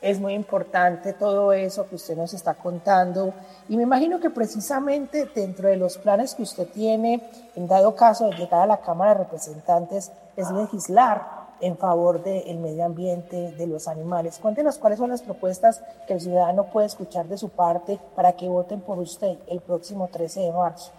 Es 0.00 0.20
muy 0.20 0.34
importante 0.34 1.14
todo 1.14 1.52
eso 1.52 1.88
que 1.88 1.94
usted 1.94 2.14
nos 2.14 2.34
está 2.34 2.52
contando 2.54 3.32
y 3.70 3.76
me 3.76 3.84
imagino 3.84 4.20
que 4.20 4.28
precisamente 4.28 5.24
dentro 5.34 5.68
de 5.68 5.78
los 5.78 5.96
planes 5.96 6.34
que 6.34 6.42
usted 6.42 6.68
tiene, 6.68 7.22
en 7.54 7.66
dado 7.66 7.96
caso 7.96 8.28
de 8.28 8.36
llegar 8.36 8.62
a 8.62 8.66
la 8.66 8.80
Cámara 8.80 9.14
de 9.14 9.24
Representantes, 9.24 10.12
es 10.36 10.50
legislar 10.50 11.43
en 11.64 11.78
favor 11.78 12.22
del 12.22 12.58
medio 12.58 12.84
ambiente, 12.84 13.52
de 13.52 13.66
los 13.66 13.88
animales. 13.88 14.38
Cuéntenos 14.38 14.78
cuáles 14.78 14.98
son 14.98 15.08
las 15.10 15.22
propuestas 15.22 15.82
que 16.06 16.12
el 16.12 16.20
ciudadano 16.20 16.64
puede 16.70 16.86
escuchar 16.86 17.26
de 17.26 17.38
su 17.38 17.48
parte 17.48 17.98
para 18.14 18.32
que 18.32 18.46
voten 18.46 18.82
por 18.82 18.98
usted 18.98 19.38
el 19.48 19.60
próximo 19.60 20.08
13 20.12 20.40
de 20.40 20.52
marzo. 20.52 20.92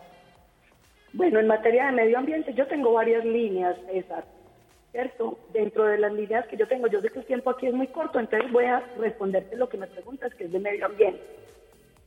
Bueno, 1.14 1.40
en 1.40 1.48
materia 1.48 1.86
de 1.86 1.92
medio 1.92 2.18
ambiente 2.18 2.54
yo 2.54 2.68
tengo 2.68 2.94
varias 2.94 3.24
líneas, 3.24 3.78
César, 3.92 4.26
¿cierto? 4.92 5.38
Dentro 5.54 5.86
de 5.86 6.00
las 6.00 6.12
líneas 6.12 6.48
que 6.48 6.58
yo 6.58 6.68
tengo, 6.68 6.88
yo 6.88 7.00
sé 7.00 7.10
que 7.10 7.20
el 7.20 7.26
tiempo 7.26 7.52
aquí 7.52 7.68
es 7.68 7.74
muy 7.74 7.88
corto, 7.88 8.20
entonces 8.20 8.52
voy 8.52 8.66
a 8.66 8.80
responderte 8.98 9.56
lo 9.56 9.70
que 9.70 9.78
me 9.78 9.88
preguntas, 9.88 10.34
que 10.34 10.46
es 10.46 10.52
de 10.52 10.60
medio 10.60 10.88
ambiente. 10.88 11.22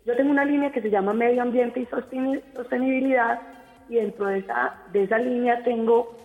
Yo 0.04 0.16
tengo 0.16 0.30
una 0.30 0.44
línea 0.44 0.72
que 0.72 0.82
se 0.82 0.90
llama 0.90 1.12
Medio 1.12 1.42
Ambiente 1.42 1.80
y 1.80 1.86
Sostenibilidad 1.86 3.40
y 3.88 3.96
dentro 3.96 4.26
de 4.26 4.38
esa, 4.38 4.74
de 4.92 5.04
esa 5.04 5.18
línea 5.18 5.62
tengo 5.62 6.16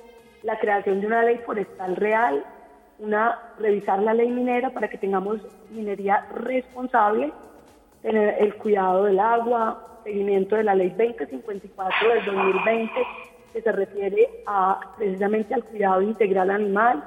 la 0.44 0.60
creación 0.60 1.02
de 1.02 1.08
una 1.08 1.24
ley 1.24 1.38
forestal 1.46 1.96
real, 1.96 2.46
una 3.00 3.40
revisar 3.60 4.00
la 4.02 4.14
ley 4.14 4.30
minera 4.30 4.70
para 4.70 4.88
que 4.88 4.98
tengamos 4.98 5.42
minería 5.72 6.28
responsable, 6.36 7.32
tener 8.02 8.36
el 8.40 8.56
cuidado 8.56 9.06
del 9.06 9.20
agua, 9.20 10.00
seguimiento 10.04 10.56
de 10.56 10.64
la 10.64 10.76
ley 10.76 10.90
2054 10.90 12.10
del 12.10 12.26
2020 12.26 12.92
que 13.54 13.62
se 13.62 13.72
refiere 13.72 14.28
a 14.48 14.80
precisamente 14.98 15.54
al 15.54 15.64
cuidado 15.64 16.02
integral 16.02 16.50
animal, 16.50 17.04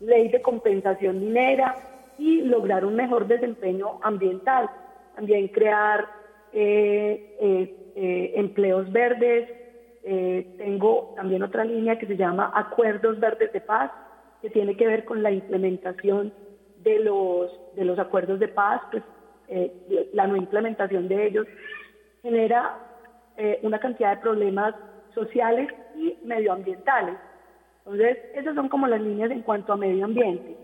ley 0.00 0.28
de 0.28 0.42
compensación 0.42 1.20
minera 1.20 1.74
y 2.18 2.42
lograr 2.42 2.84
un 2.84 2.94
mejor 2.94 3.26
desempeño 3.26 3.98
ambiental. 4.02 4.68
También 5.16 5.48
crear 5.48 6.06
eh, 6.52 7.36
eh, 7.40 7.76
eh, 7.96 8.32
empleos 8.36 8.92
verdes. 8.92 9.48
Tengo 10.58 11.12
también 11.16 11.42
otra 11.42 11.64
línea 11.64 11.96
que 11.96 12.06
se 12.06 12.16
llama 12.16 12.50
Acuerdos 12.54 13.18
Verdes 13.18 13.52
de 13.52 13.60
Paz, 13.60 13.90
que 14.42 14.50
tiene 14.50 14.76
que 14.76 14.86
ver 14.86 15.04
con 15.04 15.22
la 15.22 15.30
implementación 15.30 16.32
de 16.76 16.98
los, 16.98 17.50
de 17.74 17.84
los 17.84 17.98
acuerdos 17.98 18.38
de 18.38 18.48
paz, 18.48 18.82
pues 18.90 19.02
la 20.12 20.26
no 20.26 20.36
implementación 20.36 21.08
de 21.08 21.26
ellos 21.26 21.46
genera 22.20 22.78
una 23.62 23.78
cantidad 23.78 24.10
de 24.10 24.22
problemas 24.22 24.74
sociales 25.14 25.70
y 25.94 26.18
medioambientales. 26.22 27.16
Entonces, 27.78 28.18
esas 28.34 28.54
son 28.54 28.68
como 28.68 28.86
las 28.86 29.00
líneas 29.00 29.30
en 29.30 29.42
cuanto 29.42 29.72
a 29.72 29.76
medio 29.76 30.04
ambiente. 30.04 30.56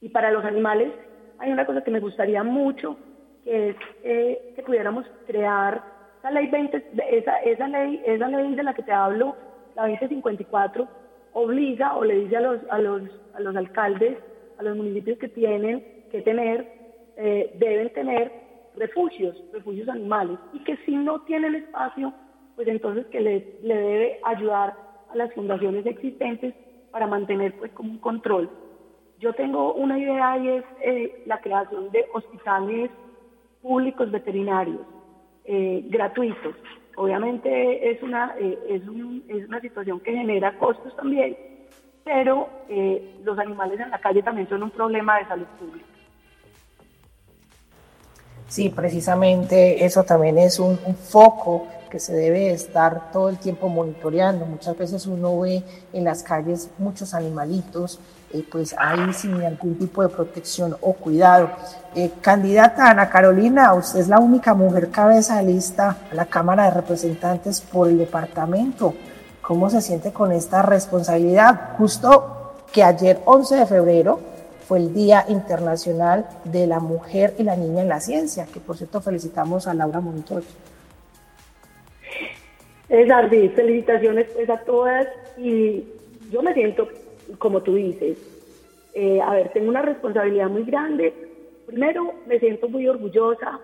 Y 0.00 0.08
para 0.08 0.30
los 0.30 0.44
animales 0.44 0.92
hay 1.38 1.52
una 1.52 1.66
cosa 1.66 1.82
que 1.82 1.90
me 1.90 2.00
gustaría 2.00 2.42
mucho, 2.42 2.96
que 3.44 3.70
es 3.70 3.76
eh, 4.02 4.52
que 4.54 4.62
pudiéramos 4.62 5.04
crear 5.26 5.82
esa 6.28 6.40
ley 6.40 6.46
20, 6.50 6.84
esa, 7.10 7.36
esa 7.38 7.68
ley, 7.68 8.02
esa 8.04 8.28
ley 8.28 8.54
de 8.54 8.62
la 8.62 8.74
que 8.74 8.82
te 8.82 8.92
hablo, 8.92 9.36
la 9.74 9.88
2054, 9.88 10.88
obliga 11.32 11.94
o 11.96 12.04
le 12.04 12.16
dice 12.16 12.36
a 12.36 12.40
los, 12.40 12.60
a 12.70 12.78
los, 12.78 13.02
a 13.32 13.40
los 13.40 13.56
alcaldes, 13.56 14.18
a 14.58 14.62
los 14.62 14.76
municipios 14.76 15.18
que 15.18 15.28
tienen 15.28 15.82
que 16.10 16.20
tener, 16.22 16.66
eh, 17.16 17.50
deben 17.54 17.90
tener 17.90 18.32
refugios, 18.74 19.42
refugios 19.52 19.88
animales, 19.88 20.38
y 20.52 20.62
que 20.64 20.76
si 20.84 20.96
no 20.96 21.20
tienen 21.20 21.54
espacio, 21.54 22.14
pues 22.54 22.68
entonces 22.68 23.06
que 23.08 23.20
le, 23.20 23.46
le 23.60 23.76
debe 23.76 24.18
ayudar 24.22 24.74
a 25.08 25.16
las 25.16 25.32
fundaciones 25.32 25.86
existentes 25.86 26.54
para 26.90 27.06
mantener 27.06 27.54
pues 27.54 27.72
como 27.72 27.90
un 27.92 27.98
control. 27.98 28.50
Yo 29.16 29.32
tengo 29.32 29.72
una 29.74 29.98
idea 29.98 30.38
y 30.38 30.48
es 30.48 30.64
eh, 30.84 31.12
la 31.24 31.38
creación 31.38 31.90
de 31.90 32.04
hospitales 32.12 32.90
públicos 33.60 34.10
veterinarios 34.10 34.86
eh, 35.48 35.82
gratuitos. 35.86 36.54
Obviamente 36.96 37.90
es 37.90 38.02
una, 38.02 38.34
eh, 38.38 38.58
es, 38.68 38.82
es, 39.28 39.48
una 39.48 39.60
situación 39.60 40.00
que 40.00 40.12
genera 40.12 40.58
costos 40.58 40.94
también, 40.96 41.36
pero 42.04 42.48
los 43.24 43.38
animales 43.38 43.80
en 43.80 43.90
la 43.90 43.98
calle 43.98 44.22
también 44.22 44.48
son 44.48 44.62
un 44.62 44.70
problema 44.70 45.18
de 45.18 45.26
salud 45.26 45.46
pública. 45.58 45.97
Sí, 48.48 48.70
precisamente 48.70 49.84
eso 49.84 50.04
también 50.04 50.38
es 50.38 50.58
un, 50.58 50.78
foco 50.78 51.66
que 51.90 52.00
se 52.00 52.14
debe 52.14 52.50
estar 52.50 53.12
todo 53.12 53.28
el 53.28 53.38
tiempo 53.38 53.68
monitoreando. 53.68 54.46
Muchas 54.46 54.76
veces 54.76 55.06
uno 55.06 55.38
ve 55.40 55.62
en 55.92 56.04
las 56.04 56.22
calles 56.22 56.70
muchos 56.78 57.12
animalitos, 57.14 58.00
eh, 58.32 58.44
pues 58.50 58.74
ahí 58.78 59.12
sin 59.12 59.42
algún 59.42 59.78
tipo 59.78 60.02
de 60.02 60.08
protección 60.08 60.76
o 60.80 60.94
cuidado. 60.94 61.50
Eh, 61.94 62.10
candidata 62.22 62.90
Ana 62.90 63.10
Carolina, 63.10 63.74
usted 63.74 64.00
es 64.00 64.08
la 64.08 64.18
única 64.18 64.54
mujer 64.54 64.90
cabeza 64.90 65.36
de 65.38 65.44
lista 65.44 65.96
a 66.10 66.14
la 66.14 66.26
Cámara 66.26 66.64
de 66.64 66.70
Representantes 66.70 67.60
por 67.60 67.88
el 67.88 67.98
departamento. 67.98 68.94
¿Cómo 69.42 69.68
se 69.68 69.82
siente 69.82 70.12
con 70.12 70.32
esta 70.32 70.62
responsabilidad? 70.62 71.76
Justo 71.78 72.54
que 72.72 72.82
ayer, 72.82 73.20
11 73.24 73.56
de 73.56 73.66
febrero, 73.66 74.20
fue 74.68 74.80
el 74.80 74.92
Día 74.92 75.24
Internacional 75.30 76.26
de 76.44 76.66
la 76.66 76.78
Mujer 76.78 77.32
y 77.38 77.42
la 77.42 77.56
Niña 77.56 77.80
en 77.80 77.88
la 77.88 78.00
Ciencia, 78.00 78.46
que 78.52 78.60
por 78.60 78.76
cierto 78.76 79.00
felicitamos 79.00 79.66
a 79.66 79.72
Laura 79.72 80.00
Montoya. 80.00 80.46
Es 82.90 83.10
Ardi, 83.10 83.48
felicitaciones 83.48 84.26
pues 84.34 84.50
a 84.50 84.58
todas 84.58 85.08
y 85.38 85.84
yo 86.30 86.42
me 86.42 86.52
siento, 86.52 86.86
como 87.38 87.62
tú 87.62 87.76
dices, 87.76 88.18
eh, 88.92 89.22
a 89.22 89.32
ver, 89.32 89.48
tengo 89.54 89.70
una 89.70 89.80
responsabilidad 89.80 90.50
muy 90.50 90.64
grande. 90.64 91.14
Primero, 91.66 92.12
me 92.26 92.38
siento 92.38 92.68
muy 92.68 92.86
orgullosa, 92.86 93.60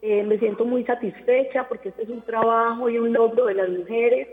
eh, 0.00 0.24
me 0.24 0.38
siento 0.38 0.64
muy 0.64 0.82
satisfecha 0.84 1.68
porque 1.68 1.90
este 1.90 2.02
es 2.02 2.08
un 2.08 2.22
trabajo 2.22 2.90
y 2.90 2.98
un 2.98 3.12
logro 3.12 3.46
de 3.46 3.54
las 3.54 3.68
mujeres. 3.68 4.26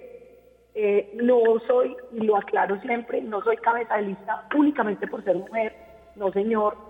Eh, 0.74 1.12
no 1.22 1.40
soy, 1.68 1.96
y 2.14 2.22
lo 2.22 2.36
aclaro 2.36 2.82
siempre, 2.82 3.22
no 3.22 3.44
soy 3.44 3.58
cabeza 3.58 3.98
de 3.98 4.04
lista 4.04 4.48
únicamente 4.56 5.06
por 5.06 5.24
ser 5.24 5.36
mujer 5.36 5.89
no 6.16 6.32
señor, 6.32 6.90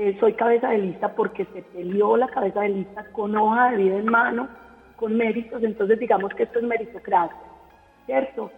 eh, 0.00 0.16
soy 0.20 0.34
cabeza 0.34 0.68
de 0.68 0.78
lista 0.78 1.12
porque 1.16 1.44
se 1.46 1.62
peleó 1.62 2.16
la 2.16 2.28
cabeza 2.28 2.60
de 2.60 2.68
lista 2.68 3.04
con 3.10 3.34
hoja 3.36 3.72
de 3.72 3.78
vida 3.78 3.96
en 3.96 4.06
mano, 4.06 4.48
con 4.94 5.16
méritos, 5.16 5.60
entonces 5.64 5.98
digamos 5.98 6.32
que 6.34 6.44
esto 6.44 6.60
es 6.60 6.64
meritocracia, 6.64 7.36
¿cierto? 8.06 8.52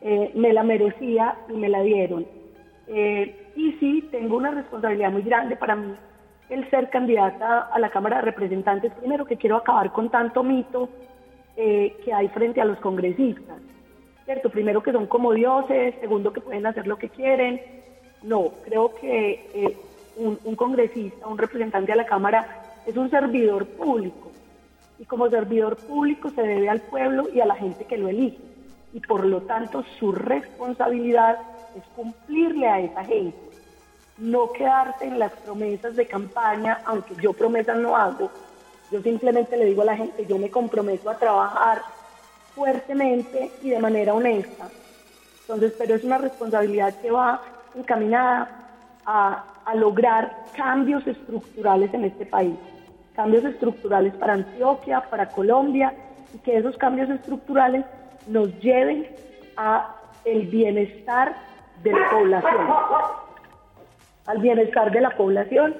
Eh, 0.00 0.32
me 0.34 0.54
la 0.54 0.62
merecía 0.62 1.36
y 1.50 1.52
me 1.52 1.68
la 1.68 1.82
dieron. 1.82 2.26
Eh, 2.86 3.52
y 3.56 3.72
sí, 3.72 4.08
tengo 4.10 4.38
una 4.38 4.52
responsabilidad 4.52 5.12
muy 5.12 5.20
grande 5.20 5.56
para 5.56 5.76
mí 5.76 5.94
el 6.48 6.70
ser 6.70 6.88
candidata 6.88 7.68
a 7.72 7.78
la 7.78 7.90
Cámara 7.90 8.16
de 8.16 8.22
Representantes, 8.22 8.90
primero 8.94 9.26
que 9.26 9.36
quiero 9.36 9.56
acabar 9.56 9.92
con 9.92 10.08
tanto 10.08 10.42
mito 10.42 10.88
que 11.56 12.12
hay 12.14 12.28
frente 12.28 12.60
a 12.60 12.66
los 12.66 12.78
congresistas, 12.78 13.58
¿cierto? 14.24 14.48
Primero 14.48 14.82
que 14.82 14.92
son 14.92 15.06
como 15.06 15.32
dioses, 15.32 15.94
segundo 16.00 16.32
que 16.32 16.40
pueden 16.40 16.66
hacer 16.66 16.86
lo 16.86 16.96
que 16.96 17.08
quieren, 17.08 17.60
no, 18.26 18.50
creo 18.64 18.92
que 18.96 19.48
eh, 19.54 19.76
un, 20.16 20.56
congresista, 20.56 21.28
un 21.28 21.38
representante 21.38 21.92
de 21.92 21.96
la 21.96 22.06
Cámara 22.06 22.64
es 22.84 22.96
un 22.96 23.08
servidor 23.08 23.66
público. 23.66 24.32
Y 24.98 25.04
como 25.04 25.30
servidor 25.30 25.76
público 25.76 26.30
se 26.30 26.42
debe 26.42 26.68
al 26.68 26.80
pueblo 26.80 27.28
y 27.32 27.40
a 27.40 27.46
la 27.46 27.54
gente 27.54 27.84
que 27.84 27.96
lo 27.96 28.08
elige. 28.08 28.38
Y 28.92 29.00
por 29.00 29.24
lo 29.24 29.42
tanto 29.42 29.84
su 30.00 30.10
responsabilidad 30.10 31.38
es 31.76 31.84
cumplirle 31.94 32.66
a 32.66 32.80
esa 32.80 33.04
gente, 33.04 33.38
no 34.18 34.50
quedarse 34.50 35.04
en 35.04 35.20
las 35.20 35.32
promesas 35.32 35.94
de 35.94 36.08
campaña, 36.08 36.80
aunque 36.84 37.14
yo 37.22 37.32
promesas 37.32 37.78
no 37.78 37.96
hago, 37.96 38.30
yo 38.90 39.02
simplemente 39.02 39.56
le 39.56 39.66
digo 39.66 39.82
a 39.82 39.86
la 39.86 39.96
gente, 39.96 40.26
yo 40.26 40.36
me 40.38 40.50
comprometo 40.50 41.10
a 41.10 41.18
trabajar 41.18 41.82
fuertemente 42.56 43.52
y 43.62 43.70
de 43.70 43.78
manera 43.78 44.14
honesta. 44.14 44.68
Entonces, 45.42 45.74
pero 45.78 45.94
es 45.94 46.02
una 46.02 46.18
responsabilidad 46.18 47.00
que 47.00 47.12
va 47.12 47.40
encaminada 47.76 48.48
a, 49.04 49.44
lograr 49.74 50.44
cambios 50.56 51.04
estructurales 51.06 51.92
en 51.92 52.04
este 52.04 52.24
país, 52.24 52.54
cambios 53.14 53.44
estructurales 53.44 54.14
para 54.14 54.34
Antioquia, 54.34 55.00
para 55.10 55.28
Colombia, 55.28 55.92
y 56.32 56.38
que 56.38 56.56
esos 56.56 56.76
cambios 56.76 57.10
estructurales 57.10 57.84
nos 58.28 58.56
lleven 58.60 59.08
a 59.56 59.96
el 60.24 60.46
bienestar 60.46 61.34
de 61.82 61.92
la 61.92 62.10
población, 62.10 62.56
al 64.26 64.38
bienestar 64.38 64.92
de 64.92 65.00
la 65.00 65.10
población, 65.10 65.74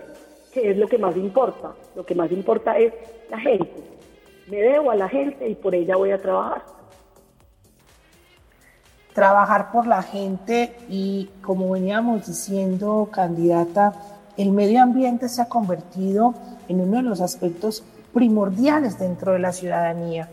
que 0.53 0.71
es 0.71 0.77
lo 0.77 0.89
que 0.89 0.99
más 0.99 1.17
importa. 1.17 1.73
Lo 1.95 2.05
que 2.05 2.15
más 2.17 2.33
importa 2.33 2.77
es 2.77 2.93
la 3.31 3.39
gente. 3.39 3.73
Me 4.49 4.57
debo 4.57 4.91
a 4.91 4.97
la 4.97 5.09
gente 5.09 5.49
y 5.49 5.55
por 5.55 5.75
ella 5.75 5.97
voy 5.97 6.11
a 6.11 6.19
trabajar 6.21 6.76
trabajar 9.17 9.73
por 9.73 9.87
la 9.87 10.03
gente 10.03 10.77
y 10.91 11.31
como 11.41 11.71
veníamos 11.71 12.27
diciendo, 12.27 13.09
candidata, 13.11 13.95
el 14.37 14.53
medio 14.53 14.83
ambiente 14.83 15.31
se 15.31 15.41
ha 15.41 15.47
convertido 15.47 16.35
en 16.69 16.83
uno 16.83 16.99
de 16.99 17.03
los 17.03 17.23
aspectos 17.23 17.83
primordiales 18.13 18.99
dentro 18.99 19.33
de 19.33 19.39
la 19.39 19.53
ciudadanía. 19.53 20.29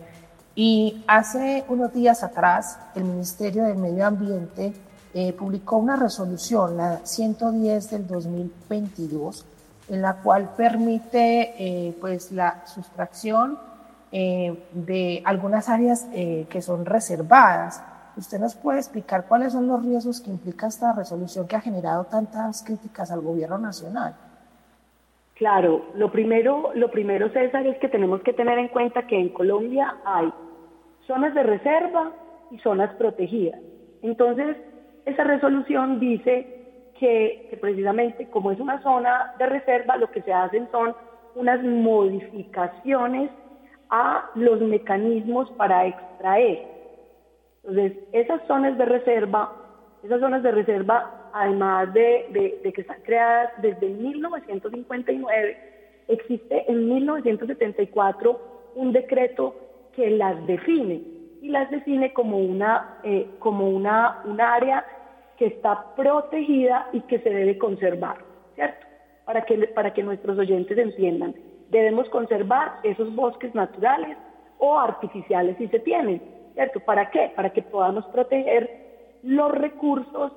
Y 0.54 1.02
hace 1.06 1.64
unos 1.68 1.94
días 1.94 2.22
atrás, 2.22 2.78
el 2.94 3.04
Ministerio 3.04 3.64
del 3.64 3.78
Medio 3.78 4.06
Ambiente 4.06 4.74
eh, 5.14 5.32
publicó 5.32 5.78
una 5.78 5.96
resolución, 5.96 6.76
la 6.76 7.00
110 7.04 7.90
del 7.90 8.06
2022, 8.06 9.46
en 9.88 10.02
la 10.02 10.16
cual 10.16 10.50
permite 10.58 11.54
eh, 11.58 11.96
pues 12.02 12.32
la 12.32 12.66
sustracción 12.66 13.58
eh, 14.12 14.62
de 14.74 15.22
algunas 15.24 15.70
áreas 15.70 16.04
que 16.12 16.60
son 16.60 16.84
reservadas 16.84 17.80
¿Usted 18.16 18.38
nos 18.38 18.54
puede 18.54 18.78
explicar 18.78 19.26
cuáles 19.26 19.52
son 19.52 19.66
los 19.66 19.84
riesgos 19.84 20.20
que 20.20 20.30
implica 20.30 20.68
esta 20.68 20.92
resolución 20.92 21.48
que 21.48 21.56
ha 21.56 21.60
generado 21.60 22.04
tantas 22.04 22.62
críticas 22.62 23.10
al 23.10 23.20
gobierno 23.20 23.58
nacional? 23.58 24.14
Claro, 25.34 25.86
lo 25.96 26.12
primero, 26.12 26.70
lo 26.74 26.92
primero, 26.92 27.28
César, 27.30 27.66
es 27.66 27.76
que 27.78 27.88
tenemos 27.88 28.22
que 28.22 28.32
tener 28.32 28.56
en 28.58 28.68
cuenta 28.68 29.08
que 29.08 29.18
en 29.18 29.30
Colombia 29.30 29.96
hay 30.04 30.32
zonas 31.08 31.34
de 31.34 31.42
reserva 31.42 32.12
y 32.52 32.58
zonas 32.58 32.94
protegidas. 32.94 33.60
Entonces, 34.02 34.56
esa 35.06 35.24
resolución 35.24 35.98
dice 35.98 36.92
que, 37.00 37.48
que 37.50 37.56
precisamente 37.56 38.30
como 38.30 38.52
es 38.52 38.60
una 38.60 38.80
zona 38.82 39.34
de 39.38 39.46
reserva, 39.46 39.96
lo 39.96 40.08
que 40.12 40.22
se 40.22 40.32
hacen 40.32 40.68
son 40.70 40.94
unas 41.34 41.60
modificaciones 41.64 43.28
a 43.90 44.30
los 44.36 44.60
mecanismos 44.60 45.50
para 45.52 45.86
extraer. 45.86 46.73
Entonces, 47.66 47.98
esas 48.12 48.42
zonas 48.46 48.76
de 48.76 48.84
reserva, 48.84 49.50
esas 50.02 50.20
zonas 50.20 50.42
de 50.42 50.50
reserva, 50.50 51.30
además 51.32 51.92
de, 51.94 52.60
que 52.62 52.80
están 52.80 53.00
creadas 53.02 53.50
desde 53.62 53.88
1959, 53.88 55.56
existe 56.08 56.70
en 56.70 56.88
1974 56.88 58.38
un 58.74 58.92
decreto 58.92 59.54
que 59.94 60.10
las 60.10 60.46
define 60.46 61.00
y 61.40 61.48
las 61.48 61.70
define 61.70 62.12
como 62.12 62.38
una, 62.38 62.98
eh, 63.02 63.26
como 63.38 63.70
una, 63.70 64.20
un 64.24 64.40
área 64.42 64.84
que 65.38 65.46
está 65.46 65.94
protegida 65.96 66.88
y 66.92 67.00
que 67.02 67.18
se 67.20 67.30
debe 67.30 67.56
conservar, 67.56 68.18
¿cierto? 68.54 68.86
Para 69.24 69.42
que, 69.42 69.56
para 69.68 69.94
que 69.94 70.02
nuestros 70.02 70.38
oyentes 70.38 70.76
entiendan. 70.76 71.34
Debemos 71.70 72.10
conservar 72.10 72.74
esos 72.82 73.14
bosques 73.14 73.54
naturales 73.54 74.18
o 74.58 74.78
artificiales 74.78 75.56
si 75.56 75.66
se 75.68 75.80
tienen, 75.80 76.33
¿cierto? 76.54 76.80
¿Para 76.80 77.10
qué? 77.10 77.32
Para 77.36 77.50
que 77.50 77.62
podamos 77.62 78.04
proteger 78.06 78.70
los 79.22 79.52
recursos 79.52 80.32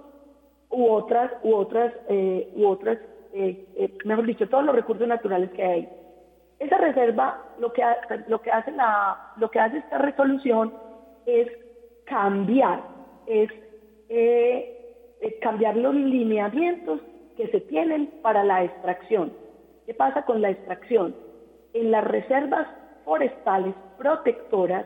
u 0.70 0.90
otras, 0.90 1.32
u 1.44 1.54
otras, 1.54 1.94
eh, 2.10 2.52
u 2.56 2.68
otras 2.68 2.98
eh, 3.34 3.98
mejor 4.04 4.26
dicho, 4.26 4.50
todos 4.50 4.66
los 4.66 4.76
recursos 4.76 5.08
naturales 5.08 5.52
que 5.52 5.64
hay. 5.64 5.90
Esa 6.60 6.78
reserva, 6.78 7.40
lo 7.60 7.72
que, 7.72 7.84
lo 8.28 8.42
que, 8.42 8.50
hace, 8.50 8.72
la, 8.72 9.34
lo 9.38 9.52
que 9.52 9.60
hace 9.60 9.78
esta 9.78 10.00
resolución 10.00 10.74
es 11.26 11.48
cambiar, 12.06 12.82
es 13.28 13.50
eh, 14.10 15.16
eh, 15.22 15.40
cambiar 15.40 15.78
los 15.78 15.94
lineamientos 15.94 17.02
que 17.36 17.48
se 17.50 17.62
tienen 17.62 18.08
para 18.24 18.44
la 18.44 18.64
extracción. 18.64 19.32
¿Qué 19.86 19.94
pasa 19.94 20.24
con 20.24 20.42
la 20.42 20.50
extracción? 20.50 21.16
En 21.74 21.92
las 21.92 22.04
reservas 22.04 22.68
forestales 23.06 23.76
protectoras, 23.98 24.86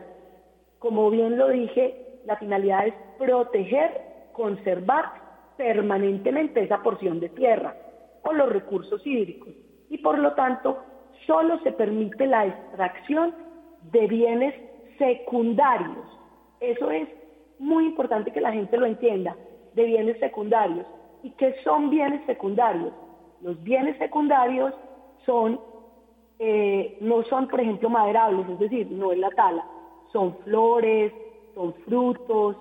como 0.82 1.08
bien 1.10 1.38
lo 1.38 1.48
dije, 1.48 1.94
la 2.26 2.36
finalidad 2.36 2.88
es 2.88 2.94
proteger, 3.16 4.00
conservar 4.32 5.04
permanentemente 5.56 6.60
esa 6.60 6.82
porción 6.82 7.20
de 7.20 7.28
tierra 7.28 7.76
o 8.24 8.32
los 8.32 8.48
recursos 8.48 9.00
hídricos. 9.06 9.50
Y 9.90 9.98
por 9.98 10.18
lo 10.18 10.32
tanto, 10.32 10.78
solo 11.24 11.60
se 11.60 11.70
permite 11.70 12.26
la 12.26 12.46
extracción 12.46 13.32
de 13.92 14.08
bienes 14.08 14.54
secundarios. 14.98 16.04
Eso 16.58 16.90
es 16.90 17.08
muy 17.60 17.86
importante 17.86 18.32
que 18.32 18.40
la 18.40 18.52
gente 18.52 18.76
lo 18.76 18.86
entienda, 18.86 19.36
de 19.74 19.84
bienes 19.84 20.18
secundarios. 20.18 20.84
¿Y 21.22 21.30
qué 21.30 21.54
son 21.62 21.90
bienes 21.90 22.26
secundarios? 22.26 22.92
Los 23.40 23.62
bienes 23.62 23.96
secundarios 23.98 24.74
eh, 26.40 26.96
no 27.00 27.22
son, 27.24 27.46
por 27.46 27.60
ejemplo, 27.60 27.88
maderables, 27.88 28.48
es 28.48 28.58
decir, 28.58 28.90
no 28.90 29.12
es 29.12 29.18
la 29.18 29.30
tala, 29.30 29.64
son 30.12 30.36
flores, 30.44 31.12
son 31.54 31.74
frutos, 31.84 32.56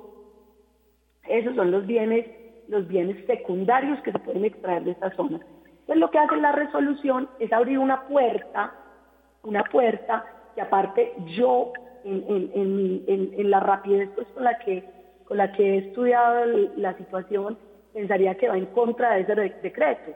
esos 1.27 1.55
son 1.55 1.71
los 1.71 1.85
bienes, 1.85 2.25
los 2.67 2.87
bienes 2.87 3.25
secundarios 3.25 3.99
que 4.01 4.11
se 4.11 4.19
pueden 4.19 4.45
extraer 4.45 4.83
de 4.83 4.91
estas 4.91 5.15
zonas. 5.15 5.41
Entonces 5.65 5.97
lo 5.97 6.09
que 6.09 6.19
hace 6.19 6.37
la 6.37 6.51
resolución 6.51 7.29
es 7.39 7.51
abrir 7.51 7.79
una 7.79 8.07
puerta, 8.07 8.73
una 9.43 9.63
puerta 9.63 10.25
que 10.55 10.61
aparte 10.61 11.13
yo 11.35 11.71
en, 12.03 13.49
la 13.49 13.59
rapidez 13.59 14.09
pues, 14.15 14.27
con, 14.29 14.43
la 14.43 14.57
que, 14.59 14.83
con 15.25 15.37
la 15.37 15.51
que 15.51 15.63
he 15.63 15.77
estudiado 15.79 16.45
la 16.75 16.95
situación 16.97 17.57
pensaría 17.93 18.35
que 18.35 18.47
va 18.47 18.57
en 18.57 18.67
contra 18.67 19.15
de 19.15 19.21
ese 19.21 19.35
decreto, 19.35 20.11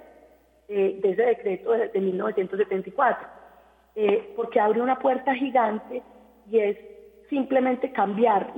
eh, 0.67 0.99
de 1.01 1.11
ese 1.11 1.21
decreto 1.21 1.71
de, 1.71 1.99
1974, 1.99 3.27
eh, 3.95 4.33
porque 4.35 4.59
abre 4.59 4.81
una 4.81 4.97
puerta 4.97 5.33
gigante 5.35 6.01
y 6.49 6.59
es 6.59 6.77
simplemente 7.29 7.91
cambiar 7.91 8.53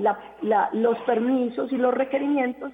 los 0.73 0.97
permisos 0.99 1.71
y 1.71 1.77
los 1.77 1.93
requerimientos 1.93 2.71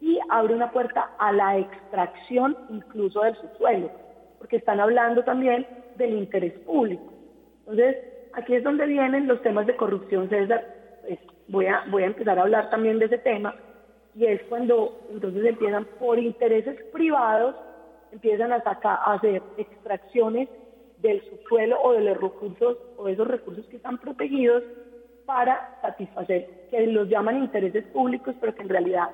y 0.00 0.18
abre 0.30 0.54
una 0.54 0.70
puerta 0.72 1.10
a 1.18 1.32
la 1.32 1.58
extracción 1.58 2.56
incluso 2.70 3.22
del 3.22 3.36
subsuelo, 3.36 3.90
porque 4.38 4.56
están 4.56 4.80
hablando 4.80 5.22
también 5.22 5.66
del 5.96 6.14
interés 6.14 6.54
público. 6.60 7.12
Entonces, 7.60 7.96
aquí 8.32 8.54
es 8.54 8.64
donde 8.64 8.86
vienen 8.86 9.28
los 9.28 9.40
temas 9.42 9.66
de 9.66 9.76
corrupción, 9.76 10.28
César. 10.28 10.64
Pues, 11.06 11.18
voy, 11.48 11.66
a, 11.66 11.84
voy 11.88 12.02
a 12.02 12.06
empezar 12.06 12.38
a 12.38 12.42
hablar 12.42 12.70
también 12.70 12.98
de 12.98 13.06
ese 13.06 13.18
tema, 13.18 13.54
y 14.14 14.26
es 14.26 14.42
cuando 14.48 15.00
entonces 15.10 15.44
empiezan 15.44 15.86
por 15.98 16.18
intereses 16.18 16.82
privados, 16.92 17.54
empiezan 18.10 18.52
a, 18.52 18.62
sacar, 18.62 18.98
a 19.04 19.14
hacer 19.14 19.42
extracciones 19.56 20.48
del 20.98 21.22
subsuelo 21.30 21.80
o 21.82 21.92
de 21.92 22.00
los 22.00 22.20
recursos 22.20 22.76
o 22.96 23.08
esos 23.08 23.26
recursos 23.26 23.64
que 23.66 23.76
están 23.76 23.98
protegidos 23.98 24.62
para 25.26 25.78
satisfacer, 25.80 26.68
que 26.70 26.86
los 26.86 27.08
llaman 27.08 27.38
intereses 27.38 27.84
públicos, 27.86 28.34
pero 28.40 28.54
que 28.54 28.62
en 28.62 28.68
realidad 28.68 29.10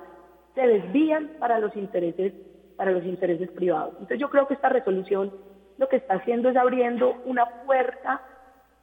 se 0.55 0.67
desvían 0.67 1.31
para 1.39 1.59
los 1.59 1.75
intereses 1.77 2.33
para 2.79 2.93
los 2.93 3.05
intereses 3.05 3.51
privados. 3.51 3.91
Entonces 3.95 4.21
yo 4.21 4.31
creo 4.31 4.47
que 4.47 4.55
esta 4.55 4.69
resolución 4.69 5.33
lo 5.79 5.89
que 5.89 5.97
está 5.97 6.15
haciendo 6.15 6.49
es 6.49 6.57
abriendo 6.57 7.17
una 7.27 7.45
puerta, 7.67 8.23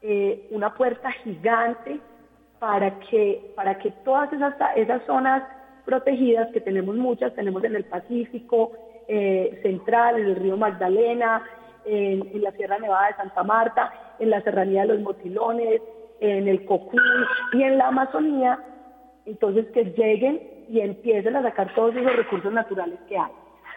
eh, 0.02 0.48
una 0.52 0.74
puerta 0.74 1.12
gigante 1.24 2.02
para 2.60 3.00
que, 3.00 3.54
para 3.56 3.78
que 3.78 3.92
todas 4.04 4.32
esas, 4.34 4.54
esas 4.76 5.02
zonas 5.06 5.44
protegidas, 5.86 6.52
que 6.52 6.60
tenemos 6.60 6.96
muchas, 6.96 7.34
tenemos 7.36 7.64
en 7.64 7.76
el 7.76 7.86
Pacífico 7.86 8.74
eh, 9.08 9.60
Central, 9.64 10.20
en 10.20 10.26
el 10.26 10.36
río 10.36 10.58
Magdalena, 10.58 11.44
en, 11.86 12.28
en, 12.34 12.42
la 12.42 12.52
Sierra 12.52 12.80
Nevada 12.80 13.08
de 13.08 13.16
Santa 13.16 13.44
Marta, 13.44 13.94
en 14.20 14.30
la 14.30 14.42
Serranía 14.42 14.82
de 14.82 14.88
los 14.90 15.00
Motilones, 15.02 15.82
en 16.20 16.48
el 16.48 16.66
Cocuy 16.66 17.00
y 17.54 17.64
en 17.64 17.78
la 17.78 17.88
Amazonía, 17.88 18.60
entonces 19.26 19.66
que 19.74 19.86
lleguen 19.86 20.42
y 20.70 20.80
empiecen 20.80 21.36
a 21.36 21.42
sacar 21.42 21.74
todos 21.76 21.96
esos 21.96 22.16
recursos 22.16 22.52
naturales 22.52 23.00
que 23.08 23.18
hay, 23.18 23.32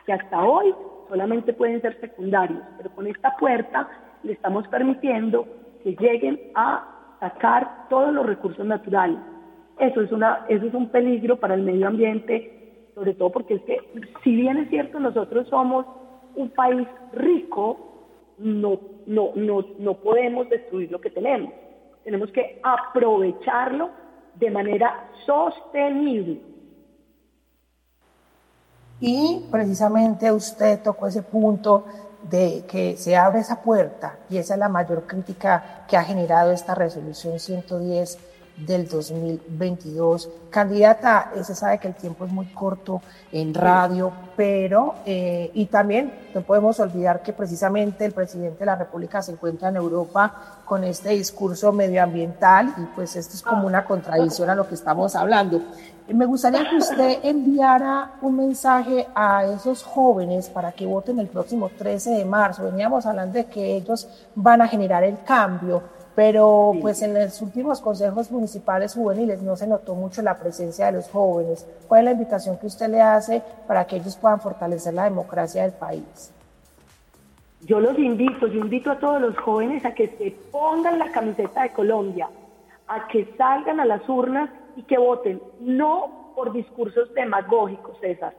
que 0.07 0.13
hasta 0.13 0.43
hoy 0.43 0.75
solamente 1.09 1.53
pueden 1.53 1.81
ser 1.81 1.99
secundarios, 2.01 2.63
pero 2.77 2.91
con 2.91 3.07
esta 3.07 3.37
puerta 3.37 3.89
le 4.23 4.33
estamos 4.33 4.67
permitiendo 4.69 5.47
que 5.83 5.95
lleguen 5.97 6.41
a 6.55 7.17
sacar 7.21 7.89
todos 7.89 8.13
los 8.13 8.27
recursos 8.27 8.65
naturales. 8.65 9.19
Eso 9.79 10.01
es, 10.03 10.13
una, 10.13 10.45
eso 10.49 10.67
es 10.67 10.75
un 10.75 10.89
peligro 10.89 11.37
para 11.37 11.55
el 11.55 11.63
medio 11.63 11.87
ambiente, 11.87 12.89
sobre 12.95 13.15
todo 13.15 13.31
porque 13.31 13.55
es 13.55 13.63
que, 13.63 13.79
si 14.25 14.35
bien 14.35 14.57
es 14.59 14.69
cierto, 14.71 14.99
nosotros 14.99 15.47
somos 15.49 15.87
un 16.35 16.51
país 16.51 16.87
rico, 17.13 17.79
no, 18.39 18.79
no, 19.07 19.31
no, 19.35 19.65
no 19.79 19.95
podemos 19.95 20.49
destruir 20.49 20.91
lo 20.91 21.01
que 21.01 21.11
tenemos. 21.11 21.53
Tenemos 22.09 22.33
que 22.33 22.59
aprovecharlo 22.63 23.91
de 24.35 24.51
manera 24.51 25.11
sostenible. 25.27 26.41
Y 28.99 29.47
precisamente 29.51 30.33
usted 30.33 30.83
tocó 30.83 31.09
ese 31.09 31.23
punto 31.23 31.85
de 32.23 32.65
que 32.67 32.97
se 32.97 33.15
abre 33.15 33.41
esa 33.41 33.61
puerta 33.61 34.21
y 34.31 34.39
esa 34.39 34.55
es 34.55 34.59
la 34.59 34.71
mayor 34.71 35.07
crítica 35.07 35.85
que 35.87 35.99
ha 35.99 36.03
generado 36.03 36.51
esta 36.51 36.75
resolución 36.75 37.39
110 37.39 38.19
del 38.67 38.89
2022. 38.89 40.29
Candidata, 40.51 41.31
se 41.43 41.55
sabe 41.55 41.79
que 41.79 41.89
el 41.89 41.95
tiempo 41.95 42.25
es 42.25 42.33
muy 42.33 42.47
corto 42.47 43.01
en 43.33 43.55
radio, 43.55 44.11
pero, 44.37 44.97
eh, 45.07 45.51
y 45.55 45.67
también 45.67 46.13
no 46.35 46.43
podemos 46.43 46.81
olvidar 46.81 47.23
que 47.23 47.33
precisamente 47.33 48.05
el 48.05 48.13
presidente 48.13 48.61
de 48.61 48.67
la 48.67 48.77
República 48.77 49.23
se 49.23 49.33
encuentra 49.33 49.69
en 49.69 49.77
Europa 49.77 50.61
con 50.65 50.85
este 50.85 51.11
discurso 51.11 51.73
medioambiental 51.73 52.75
y 52.77 52.85
pues 52.95 53.17
esto 53.17 53.35
es 53.35 53.43
como 53.43 53.67
una 53.67 53.85
contradicción 53.85 54.51
a 54.51 54.55
lo 54.55 54.69
que 54.69 54.75
estamos 54.75 55.15
hablando. 55.15 55.61
Me 56.09 56.25
gustaría 56.25 56.69
que 56.69 56.77
usted 56.77 57.19
enviara 57.23 58.13
un 58.23 58.37
mensaje 58.37 59.07
a 59.15 59.45
esos 59.45 59.83
jóvenes 59.83 60.49
para 60.49 60.73
que 60.73 60.87
voten 60.87 61.19
el 61.19 61.27
próximo 61.27 61.69
13 61.69 62.13
de 62.13 62.25
marzo. 62.25 62.65
Veníamos 62.65 63.05
hablando 63.05 63.35
de 63.35 63.45
que 63.45 63.77
ellos 63.77 64.09
van 64.35 64.63
a 64.63 64.69
generar 64.69 65.05
el 65.05 65.23
cambio, 65.23 65.83
pero 66.19 66.73
pues 66.81 67.01
en 67.03 67.15
los 67.15 67.41
últimos 67.43 67.81
consejos 67.81 68.29
municipales 68.33 68.93
juveniles 68.93 69.41
no 69.41 69.55
se 69.55 69.69
notó 69.69 69.95
mucho 69.95 70.21
la 70.21 70.37
presencia 70.37 70.87
de 70.87 70.93
los 70.95 71.09
jóvenes. 71.09 71.65
¿Cuál 71.87 72.01
es 72.01 72.05
la 72.07 72.11
invitación 72.11 72.59
que 72.59 72.67
usted 72.67 72.89
le 72.89 73.01
hace 73.01 73.41
para 73.69 73.87
que 73.87 73.99
ellos 73.99 74.17
puedan 74.17 74.41
fortalecer 74.41 74.95
la 74.95 75.05
democracia 75.05 75.63
del 75.63 75.75
país? 75.75 76.35
Yo 77.61 77.79
los 77.79 77.97
invito, 77.97 78.49
yo 78.49 78.59
invito 78.59 78.91
a 78.91 78.99
todos 78.99 79.23
los 79.23 79.37
jóvenes 79.39 79.85
a 79.85 79.95
que 79.95 80.09
se 80.09 80.33
pongan 80.51 80.99
la 80.99 81.13
camiseta 81.13 81.63
de 81.63 81.73
Colombia, 81.73 82.29
a 82.89 83.07
que 83.07 83.33
salgan 83.39 83.79
a 83.79 83.85
las 83.85 84.09
urnas 84.09 84.51
y 84.75 84.83
que 84.83 84.99
voten, 84.99 85.41
no 85.61 86.33
por 86.35 86.53
discursos 86.53 87.15
demagógicos, 87.15 87.97
César, 88.01 88.35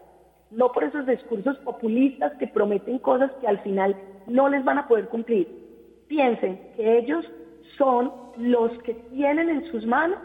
no 0.51 0.73
por 0.73 0.83
esos 0.83 1.05
discursos 1.05 1.55
populistas 1.59 2.33
que 2.39 2.47
prometen 2.47 2.99
cosas 2.99 3.31
que 3.39 3.47
al 3.47 3.59
final 3.59 3.95
no 4.27 4.49
les 4.49 4.65
van 4.65 4.79
a 4.79 4.87
poder 4.89 5.07
cumplir. 5.07 5.47
Piensen 6.09 6.59
que 6.75 6.97
ellos 6.97 7.23
son 7.79 8.11
los 8.37 8.71
que 8.83 8.93
tienen 8.93 9.49
en 9.49 9.65
sus 9.71 9.85
manos 9.87 10.19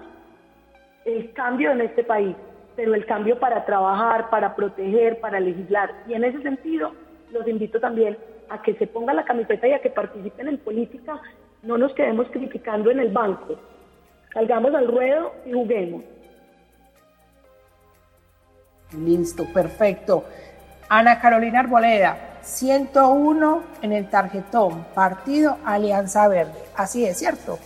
el 1.06 1.32
cambio 1.32 1.70
en 1.70 1.80
este 1.80 2.04
país, 2.04 2.36
pero 2.76 2.94
el 2.94 3.06
cambio 3.06 3.38
para 3.38 3.64
trabajar, 3.64 4.28
para 4.28 4.54
proteger, 4.54 5.20
para 5.20 5.40
legislar. 5.40 5.94
Y 6.06 6.14
en 6.14 6.24
ese 6.24 6.42
sentido, 6.42 6.92
los 7.32 7.46
invito 7.48 7.80
también 7.80 8.18
a 8.50 8.60
que 8.60 8.74
se 8.74 8.86
pongan 8.86 9.16
la 9.16 9.24
camiseta 9.24 9.66
y 9.66 9.72
a 9.72 9.80
que 9.80 9.90
participen 9.90 10.48
en 10.48 10.58
política, 10.58 11.20
no 11.62 11.78
nos 11.78 11.94
quedemos 11.94 12.26
criticando 12.30 12.90
en 12.90 12.98
el 13.00 13.10
banco, 13.10 13.56
salgamos 14.32 14.74
al 14.74 14.88
ruedo 14.88 15.32
y 15.46 15.52
juguemos. 15.52 16.02
Listo, 18.98 19.44
perfecto. 19.52 20.24
Ana 20.88 21.20
Carolina 21.20 21.60
Arboleda, 21.60 22.38
101 22.42 23.62
en 23.82 23.92
el 23.92 24.08
tarjetón, 24.08 24.84
Partido 24.94 25.58
Alianza 25.64 26.28
Verde. 26.28 26.58
Así 26.76 27.04
es, 27.04 27.18
¿cierto? 27.18 27.58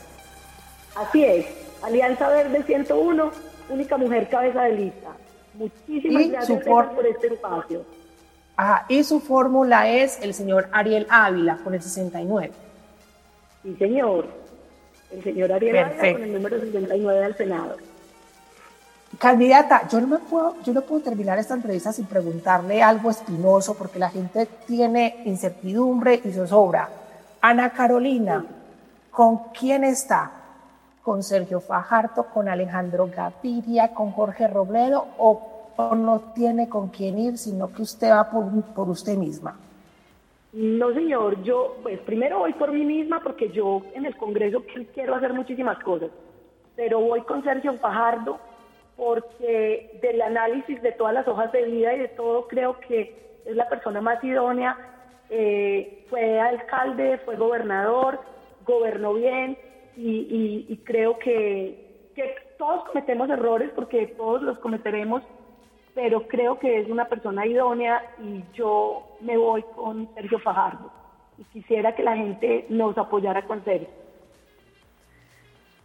Así 0.94 1.24
es, 1.24 1.46
Alianza 1.83 2.28
Verde 2.28 2.62
101, 2.62 3.31
única 3.70 3.96
mujer 3.96 4.28
cabeza 4.28 4.62
de 4.62 4.72
lista. 4.72 5.09
Muchísimas 5.54 6.28
gracias 6.28 6.64
por 6.64 7.07
este 7.07 7.26
espacio. 7.28 7.85
Ajá, 8.57 8.87
y 8.88 9.04
su 9.04 9.20
fórmula 9.20 9.88
es 9.88 10.20
el 10.20 10.35
señor 10.35 10.68
Ariel 10.72 11.07
Ávila 11.11 11.59
con 11.62 11.74
el 11.74 11.83
69. 11.83 12.52
Sí, 13.62 13.76
señor. 13.76 14.26
El 15.12 15.22
señor 15.22 15.52
Ariel 15.52 15.78
Ávila 15.78 16.12
con 16.12 16.22
el 16.22 16.33
número 16.33 16.61
69 16.61 17.24
al 17.24 17.37
Senado. 17.37 17.76
Candidata, 19.18 19.88
yo 19.88 20.00
no 20.00 20.07
me 20.07 20.18
puedo, 20.18 20.54
yo 20.62 20.72
no 20.72 20.83
puedo 20.83 21.02
terminar 21.02 21.40
esta 21.40 21.54
entrevista 21.54 21.92
sin 21.92 22.07
preguntarle 22.07 22.81
algo 22.81 23.11
espinoso 23.11 23.76
porque 23.76 23.98
la 23.98 24.11
gente 24.11 24.46
tiene 24.64 25.22
incertidumbre 25.24 26.20
y 26.24 26.31
zozobra. 26.31 26.88
Ana 27.40 27.70
Carolina, 27.70 28.44
¿con 29.11 29.50
quién 29.59 29.83
está? 29.83 30.31
¿Con 31.02 31.24
Sergio 31.24 31.61
Fajardo, 31.61 32.26
con 32.33 32.48
Alejandro 32.48 33.11
Gaviria, 33.12 33.92
con 33.92 34.12
Jorge 34.12 34.46
Robledo 34.46 35.04
o, 35.18 35.54
no 35.96 36.20
tiene 36.33 36.68
con 36.68 36.88
quién 36.88 37.18
ir, 37.18 37.38
sino 37.38 37.72
que 37.72 37.83
usted 37.83 38.12
va 38.12 38.31
por, 38.31 38.44
por 38.72 38.88
usted 38.88 39.16
misma? 39.16 39.57
No, 40.52 40.94
señor, 40.94 41.42
yo 41.42 41.76
pues 41.83 41.98
primero 42.00 42.38
voy 42.38 42.52
por 42.52 42.70
mí 42.70 42.85
misma 42.85 43.20
porque 43.20 43.50
yo 43.50 43.83
en 43.94 44.07
el 44.07 44.16
Congreso 44.16 44.62
quiero 44.94 45.16
hacer 45.16 45.33
muchísimas 45.33 45.78
cosas, 45.83 46.11
pero 46.76 47.00
voy 47.00 47.22
con 47.22 47.42
Sergio 47.42 47.74
Fajardo 47.74 48.38
porque 48.98 49.96
del 50.02 50.20
análisis 50.20 50.82
de 50.82 50.90
todas 50.90 51.14
las 51.14 51.28
hojas 51.28 51.52
de 51.52 51.62
vida 51.62 51.94
y 51.94 52.00
de 52.00 52.08
todo 52.08 52.48
creo 52.48 52.80
que 52.80 53.40
es 53.46 53.54
la 53.56 53.68
persona 53.68 54.00
más 54.00 54.22
idónea. 54.24 54.76
Eh, 55.30 56.04
fue 56.11 56.40
alcalde, 56.40 57.18
fue 57.24 57.37
gobernador, 57.37 58.18
gobernó 58.66 59.14
bien 59.14 59.56
y, 59.96 60.76
creo 60.84 61.18
que, 61.18 62.11
que, 62.14 62.34
todos 62.58 62.84
cometemos 62.87 63.30
errores 63.30 63.70
porque 63.76 64.08
todos 64.16 64.42
los 64.42 64.58
cometeremos, 64.58 65.22
pero 65.94 66.26
creo 66.26 66.58
que 66.58 66.80
es 66.80 66.88
una 66.88 67.04
persona 67.08 67.46
idónea 67.46 68.02
y 68.18 68.42
yo 68.54 69.16
me 69.20 69.37
voy 69.37 69.62
con 69.76 70.12
Sergio 70.14 70.40
Fajardo 70.40 70.90
y 71.38 71.44
quisiera 71.44 71.94
que 71.94 72.02
la 72.02 72.16
gente 72.16 72.66
nos 72.68 72.98
apoyara 72.98 73.42
con 73.46 73.64
Sergio. 73.64 73.88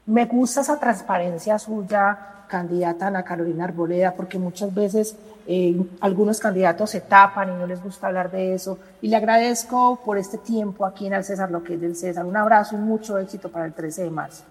Me 0.05 0.25
gusta 0.25 0.61
esa 0.61 0.79
transparencia 0.79 1.57
suya 1.57 2.33
candidata 2.47 3.07
Ana 3.07 3.23
Carolina 3.23 3.63
Arboleda, 3.63 4.13
porque 4.13 4.37
muchas 4.37 4.73
veces 4.73 5.17
eh, 5.47 5.75
algunos 6.01 6.39
candidatos 6.39 6.91
se 6.91 7.01
tapan 7.01 7.49
y 7.49 7.53
no 7.53 7.65
les 7.65 7.81
gusta 7.81 8.07
hablar 8.07 8.29
de 8.29 8.53
eso. 8.53 8.77
Y 9.01 9.07
le 9.07 9.15
agradezco 9.15 9.99
por 10.05 10.17
este 10.17 10.37
tiempo 10.37 10.85
aquí 10.85 11.07
en 11.07 11.13
el 11.13 11.23
César, 11.23 11.49
lo 11.49 11.63
que 11.63 11.73
es 11.75 11.81
del 11.81 11.95
César. 11.95 12.25
Un 12.25 12.37
abrazo 12.37 12.75
y 12.75 12.79
mucho 12.79 13.17
éxito 13.17 13.49
para 13.49 13.65
el 13.65 13.73
13 13.73 14.03
de 14.03 14.09
marzo. 14.09 14.43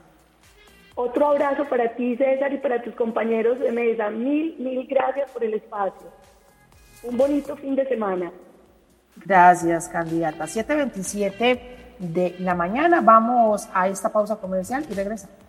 Otro 0.94 1.28
abrazo 1.28 1.64
para 1.66 1.94
ti, 1.94 2.16
César, 2.16 2.52
y 2.52 2.58
para 2.58 2.82
tus 2.82 2.94
compañeros 2.94 3.60
de 3.60 3.72
mesa. 3.72 4.10
Mil, 4.10 4.56
mil 4.58 4.86
gracias 4.86 5.30
por 5.30 5.44
el 5.44 5.54
espacio. 5.54 6.08
Un 7.04 7.16
bonito 7.16 7.56
fin 7.56 7.74
de 7.76 7.86
semana. 7.86 8.32
Gracias, 9.16 9.88
candidata. 9.88 10.44
7.27 10.44 11.60
de 11.98 12.36
la 12.40 12.54
mañana. 12.54 13.00
Vamos 13.00 13.68
a 13.72 13.88
esta 13.88 14.08
pausa 14.08 14.36
comercial 14.36 14.84
y 14.90 14.94
regresamos. 14.94 15.41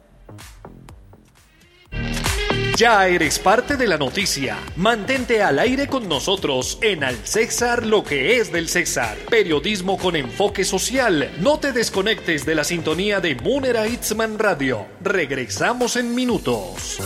Ya 2.84 3.08
eres 3.08 3.40
parte 3.40 3.78
de 3.78 3.88
la 3.88 3.98
noticia. 3.98 4.58
Mantente 4.76 5.42
al 5.42 5.58
aire 5.58 5.88
con 5.88 6.10
nosotros 6.10 6.80
en 6.82 7.06
Al 7.06 7.16
César 7.16 7.86
lo 7.86 8.04
que 8.04 8.40
es 8.40 8.52
del 8.52 8.68
César. 8.68 9.16
Periodismo 9.30 9.98
con 9.98 10.18
enfoque 10.18 10.66
social. 10.66 11.32
No 11.40 11.60
te 11.60 11.72
desconectes 11.72 12.46
de 12.46 12.56
la 12.56 12.66
sintonía 12.66 13.22
de 13.22 13.36
Munera 13.36 13.88
Itzman 13.88 14.38
Radio. 14.38 14.86
Regresamos 15.00 15.96
en 15.96 16.14
minutos. 16.14 17.00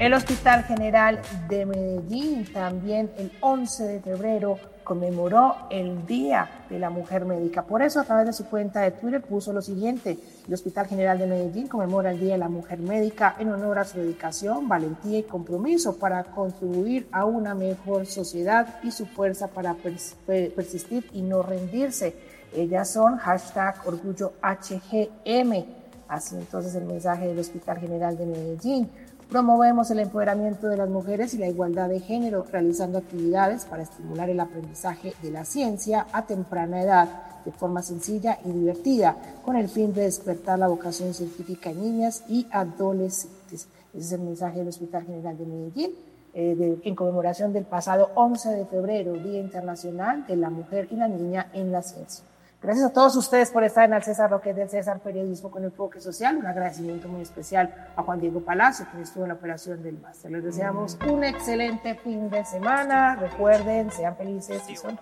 El 0.00 0.14
Hospital 0.14 0.64
General 0.64 1.22
de 1.48 1.64
Medellín 1.64 2.44
también 2.52 3.08
el 3.18 3.30
11 3.40 3.84
de 3.84 4.00
febrero 4.00 4.58
conmemoró 4.88 5.54
el 5.70 6.06
Día 6.06 6.48
de 6.70 6.78
la 6.78 6.88
Mujer 6.88 7.26
Médica. 7.26 7.62
Por 7.62 7.82
eso 7.82 8.00
a 8.00 8.04
través 8.04 8.26
de 8.26 8.32
su 8.32 8.46
cuenta 8.46 8.80
de 8.80 8.90
Twitter 8.90 9.20
puso 9.20 9.52
lo 9.52 9.60
siguiente, 9.60 10.18
el 10.46 10.54
Hospital 10.54 10.86
General 10.86 11.18
de 11.18 11.26
Medellín 11.26 11.68
conmemora 11.68 12.10
el 12.10 12.18
Día 12.18 12.32
de 12.32 12.38
la 12.38 12.48
Mujer 12.48 12.78
Médica 12.78 13.36
en 13.38 13.52
honor 13.52 13.78
a 13.78 13.84
su 13.84 13.98
dedicación, 13.98 14.66
valentía 14.66 15.18
y 15.18 15.24
compromiso 15.24 15.98
para 15.98 16.24
contribuir 16.24 17.06
a 17.12 17.26
una 17.26 17.54
mejor 17.54 18.06
sociedad 18.06 18.80
y 18.82 18.90
su 18.90 19.04
fuerza 19.04 19.48
para 19.48 19.74
persistir 19.74 21.06
y 21.12 21.20
no 21.20 21.42
rendirse. 21.42 22.14
Ellas 22.56 22.90
son 22.90 23.18
hashtag 23.18 23.86
orgullo 23.86 24.32
HGM. 24.42 25.66
Así 26.08 26.34
entonces 26.34 26.74
el 26.74 26.86
mensaje 26.86 27.26
del 27.26 27.38
Hospital 27.38 27.78
General 27.78 28.16
de 28.16 28.24
Medellín. 28.24 28.90
Promovemos 29.28 29.90
el 29.90 29.98
empoderamiento 29.98 30.68
de 30.68 30.78
las 30.78 30.88
mujeres 30.88 31.34
y 31.34 31.38
la 31.38 31.48
igualdad 31.48 31.90
de 31.90 32.00
género, 32.00 32.46
realizando 32.50 32.96
actividades 32.96 33.66
para 33.66 33.82
estimular 33.82 34.30
el 34.30 34.40
aprendizaje 34.40 35.12
de 35.22 35.30
la 35.30 35.44
ciencia 35.44 36.06
a 36.12 36.24
temprana 36.24 36.82
edad, 36.82 37.08
de 37.44 37.52
forma 37.52 37.82
sencilla 37.82 38.38
y 38.46 38.52
divertida, 38.52 39.16
con 39.44 39.56
el 39.56 39.68
fin 39.68 39.92
de 39.92 40.04
despertar 40.04 40.58
la 40.58 40.68
vocación 40.68 41.12
científica 41.12 41.68
en 41.68 41.82
niñas 41.82 42.24
y 42.26 42.46
adolescentes. 42.50 43.68
Ese 43.92 44.06
es 44.06 44.12
el 44.12 44.20
mensaje 44.22 44.60
del 44.60 44.68
Hospital 44.68 45.04
General 45.04 45.36
de 45.36 45.44
Medellín. 45.44 45.90
Eh, 46.32 46.80
en 46.84 46.94
conmemoración 46.94 47.52
del 47.52 47.64
pasado 47.64 48.10
11 48.14 48.48
de 48.50 48.64
febrero, 48.64 49.12
Día 49.12 49.40
Internacional 49.40 50.26
de 50.26 50.36
la 50.36 50.48
Mujer 50.48 50.88
y 50.90 50.96
la 50.96 51.08
Niña 51.08 51.50
en 51.52 51.70
la 51.70 51.82
Ciencia. 51.82 52.24
Gracias 52.60 52.86
a 52.86 52.92
todos 52.92 53.14
ustedes 53.14 53.52
por 53.52 53.62
estar 53.62 53.84
en 53.84 53.92
el 53.92 54.02
César 54.02 54.30
Roque 54.30 54.52
del 54.52 54.68
César 54.68 54.98
Periodismo 54.98 55.48
con 55.48 55.62
Enfoque 55.62 56.00
Social. 56.00 56.36
Un 56.36 56.46
agradecimiento 56.46 57.06
muy 57.06 57.22
especial 57.22 57.72
a 57.94 58.02
Juan 58.02 58.20
Diego 58.20 58.40
Palacio, 58.40 58.84
que 58.90 59.00
estuvo 59.00 59.22
en 59.22 59.28
la 59.28 59.34
operación 59.34 59.80
del 59.82 60.00
máster. 60.00 60.32
Les 60.32 60.42
deseamos 60.42 60.98
un 61.08 61.22
excelente 61.22 61.94
fin 61.94 62.28
de 62.30 62.44
semana. 62.44 63.14
Recuerden, 63.14 63.92
sean 63.92 64.16
felices 64.16 64.68
y 64.68 64.76
son 64.76 64.98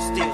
Still 0.00 0.32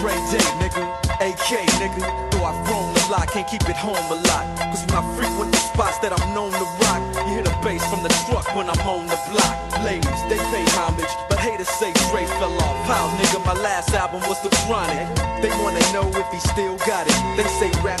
Dre 0.00 0.16
Day, 0.32 0.40
nigga. 0.56 0.88
AK, 1.20 1.68
nigga. 1.76 2.00
Though 2.32 2.44
I've 2.48 2.56
grown 2.64 2.88
a 2.88 3.12
lot, 3.12 3.28
can't 3.28 3.46
keep 3.46 3.68
it 3.68 3.76
home 3.76 4.00
a 4.08 4.16
lot. 4.32 4.48
Cause 4.72 4.80
when 4.88 4.96
I 4.96 5.04
frequent 5.14 5.52
the 5.52 5.58
spots 5.58 5.98
that 5.98 6.16
I'm 6.16 6.34
known 6.34 6.52
to 6.52 6.66
rock, 6.80 7.02
you 7.28 7.34
hear 7.34 7.42
the 7.42 7.52
bass 7.62 7.84
from 7.90 8.02
the 8.02 8.08
truck 8.24 8.48
when 8.56 8.70
I'm 8.70 8.80
on 8.88 9.06
the 9.06 9.20
block. 9.28 9.84
Ladies, 9.84 10.20
they 10.32 10.40
pay 10.48 10.64
homage, 10.72 11.12
but 11.28 11.38
haters 11.38 11.68
say 11.68 11.92
Dre 12.08 12.24
fell 12.40 12.56
off. 12.64 12.80
How, 12.88 13.12
nigga, 13.20 13.44
my 13.44 13.52
last 13.60 13.92
album 13.92 14.22
was 14.26 14.40
The 14.40 14.48
Chronic. 14.64 15.04
They 15.42 15.50
wanna 15.60 15.84
know 15.92 16.08
if 16.16 16.32
he 16.32 16.40
still 16.48 16.78
got 16.88 17.04
it. 17.06 17.36
They 17.36 17.44
say 17.60 17.70
rap 17.84 18.00